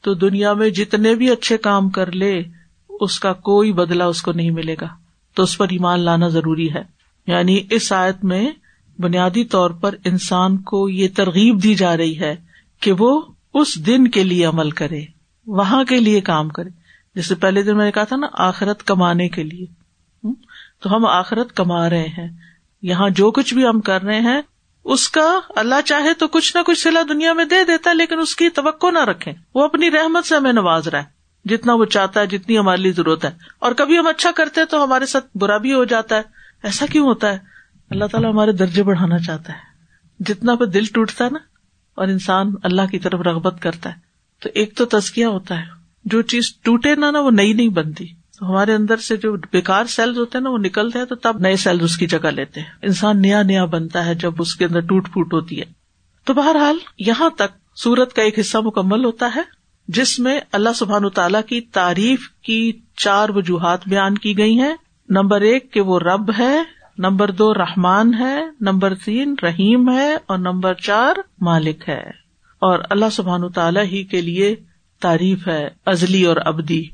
تو 0.01 0.13
دنیا 0.13 0.53
میں 0.53 0.69
جتنے 0.69 1.15
بھی 1.15 1.31
اچھے 1.31 1.57
کام 1.57 1.89
کر 1.89 2.11
لے، 2.11 2.43
اس 2.89 3.19
کا 3.19 3.33
کوئی 3.33 3.73
بدلا 3.73 4.05
اس 4.05 4.21
کو 4.21 4.31
نہیں 4.31 4.51
ملے 4.51 4.75
گا۔ 4.81 4.87
تو 5.35 5.43
اس 5.43 5.57
پر 5.57 5.67
ایمان 5.69 5.99
لانا 5.99 6.27
ضروری 6.27 6.73
ہے۔ 6.73 6.83
یعنی 7.27 7.61
اس 7.69 7.91
آیت 7.91 8.23
میں 8.23 8.51
بنیادی 8.99 9.45
طور 9.45 9.69
پر 9.69 9.95
انسان 10.06 10.58
کو 10.58 10.89
یہ 10.89 11.08
ترغیب 11.15 11.63
دی 11.63 11.75
جا 11.75 11.97
رہی 11.97 12.19
ہے 12.19 12.36
کہ 12.79 12.91
وہ 12.99 13.21
اس 13.53 13.86
دن 13.86 14.08
کے 14.08 14.23
لیے 14.23 14.45
عمل 14.45 14.71
کرے، 14.71 15.01
وہاں 15.47 15.84
کے 15.84 15.99
لیے 15.99 16.21
کام 16.21 16.49
کرے۔ 16.49 16.69
جیسے 17.15 17.36
پہلے 17.36 17.62
دن 17.62 17.77
میں 17.77 17.86
نے 17.86 17.91
کہا 17.91 18.03
تھا 18.03 18.15
نا، 18.15 18.27
آخرت 18.34 18.84
کمانے 18.84 19.29
کے 19.29 19.43
لیے۔ 19.43 19.65
تو 20.82 20.95
ہم 20.95 21.06
آخرت 21.06 21.53
کما 21.53 21.89
رہے 21.89 22.08
ہیں۔ 22.08 22.29
یہاں 22.82 23.10
جو 23.10 23.32
کچھ 23.32 23.53
بھی 23.53 23.67
ہم 23.67 23.82
کر 23.82 24.01
رہے 24.01 24.19
ہیں، 24.19 24.41
اس 24.84 25.10
کا 25.10 25.39
اللہ 25.56 25.82
چاہے 25.86 26.13
تو 26.13 26.27
کچھ 26.27 26.58
نہ 26.58 26.62
کچھ 26.62 26.79
سلا 26.79 27.01
دنیا 27.10 27.34
میں 27.34 27.45
دے 27.45 27.63
دیتا 27.63 27.89
ہے، 27.89 27.95
لیکن 27.95 28.19
اس 28.19 28.36
کی 28.36 28.49
توقع 28.49 28.91
نہ 28.91 29.03
رکھے 29.06 29.34
وہ 29.56 29.63
اپنی 29.63 29.91
رحمت 29.91 30.25
سے 30.25 30.36
ہمیں 30.36 30.53
نواز 30.53 30.88
رہا 30.88 30.99
ہے۔ 30.99 31.23
جتنا 31.45 31.73
وہ 31.73 31.86
چاہتا 31.86 32.19
ہے، 32.19 32.27
جتنی 32.27 32.58
ہمارے 32.58 32.82
لیے 32.82 32.91
ضرورت 32.91 33.25
ہے۔ 33.25 33.32
اور 33.60 33.71
کبھی 33.71 33.99
ہم 33.99 34.08
اچھا 34.08 34.32
کرتے 34.32 34.62
ہیں 34.62 34.67
تو 34.67 34.84
ہمارے 34.84 35.06
ساتھ 35.06 35.38
برا 35.38 35.58
بھی 35.58 35.73
ہو 35.73 35.84
جاتا 35.84 36.15
ہے۔ 36.15 36.21
ایسا 36.63 36.86
کیوں 36.86 37.08
ہوتا 37.08 37.34
ہے؟ 37.34 37.52
اللہ 37.93 38.06
تعالیٰ 38.06 38.29
ہمارے 38.29 38.51
درجے 38.51 38.84
بڑھانا 38.84 39.19
چاہتا 39.19 39.53
ہے۔ 39.53 39.73
جتنا 40.19 40.56
پہ 40.56 40.65
دل 40.65 40.84
ٹوٹتا 40.93 41.25
ہے 41.25 41.29
نا، 41.29 41.39
اور 41.95 42.08
انسان 42.08 42.53
اللہ 42.63 42.82
کی 42.91 42.99
طرف 42.99 43.21
رغبت 43.21 43.62
کرتا 43.62 43.89
ہے، 43.89 43.95
تو 44.39 44.49
ایک 44.53 44.77
تو 44.77 44.86
تزکیا 44.86 45.29
ہوتا 45.29 45.60
ہے۔ 45.60 45.65
جو 46.06 46.21
چیز 46.21 46.56
ٹوٹے 46.56 46.95
نہ 46.95 47.06
نا، 47.12 47.19
وہ 47.19 47.32
نئی 47.32 47.53
نہیں 47.53 47.69
بنتی۔ 47.69 48.06
تو 48.39 48.49
ہمارے 48.49 48.73
اندر 48.73 48.97
سے 48.97 49.17
جو 49.17 49.36
بےکار 49.36 49.86
سیلز 49.86 50.17
ہوتے 50.17 50.38
ہیں 50.38 50.43
نا، 50.43 50.49
وہ 50.49 50.58
نکلتے 50.58 50.99
ہیں، 50.99 51.06
تو 51.06 51.15
تب 51.15 51.39
نئے 51.39 51.56
سیلز 51.56 51.84
اس 51.84 51.97
کی 51.97 52.08
جگہ 52.08 52.27
لیتے 52.27 52.60
ہیں۔ 52.60 52.67
انسان 52.82 53.21
نیا 53.21 53.43
نیا 53.43 53.65
بنتا 53.65 54.06
ہے 54.06 54.15
جب 54.15 54.34
اس 54.39 54.56
کے 54.56 54.65
اندر 54.65 54.79
ٹوٹ 54.79 55.13
پھوٹ 55.13 55.34
ہوتی 55.34 55.60
ہے۔ 55.60 55.65
تو 56.23 56.34
بہرحال، 56.34 56.75
یہاں 56.97 57.29
تک 57.29 57.75
سورت 57.75 58.13
کا 58.13 58.21
ایک 58.21 58.39
حصہ 58.39 58.58
مکمل 58.58 59.06
ہوتا 59.06 59.29
ہے، 59.36 59.41
جس 59.88 60.19
میں 60.19 60.41
اللہ 60.51 60.69
سبحان 60.75 61.10
تعالیٰ 61.10 61.41
کی 61.47 61.62
تعریف 61.62 62.29
کی 62.29 62.71
چار 62.97 63.29
وجوہات 63.29 63.79
بیان 63.88 64.17
کی 64.17 64.38
گئی 64.38 64.60
ہیں۔ 64.60 64.75
نمبر 65.10 65.41
ایک، 65.41 65.73
کہ 65.73 65.82
وہ 65.82 65.99
رب 65.99 66.32
ہے۔ 66.39 66.82
نمبر 66.97 67.32
دو 67.32 67.53
رحمان 67.53 68.13
ہے، 68.13 68.41
نمبر 68.62 68.95
تین 68.95 69.36
رحیم 69.43 69.89
ہے، 69.89 70.17
اور 70.25 70.38
نمبر 70.38 70.73
چار 70.73 71.13
مالک 71.41 71.89
ہے۔ 71.89 72.03
اور 72.60 72.79
اللہ 72.89 73.10
سبحان 73.12 73.49
تعالیٰ 73.49 73.84
ہی 73.84 74.03
کے 74.03 74.21
لیے 74.21 74.56
تعریف 75.01 75.47
ہے، 75.47 75.69
ازلی 75.86 76.25
اور 76.25 76.38
ابدی۔ 76.45 76.86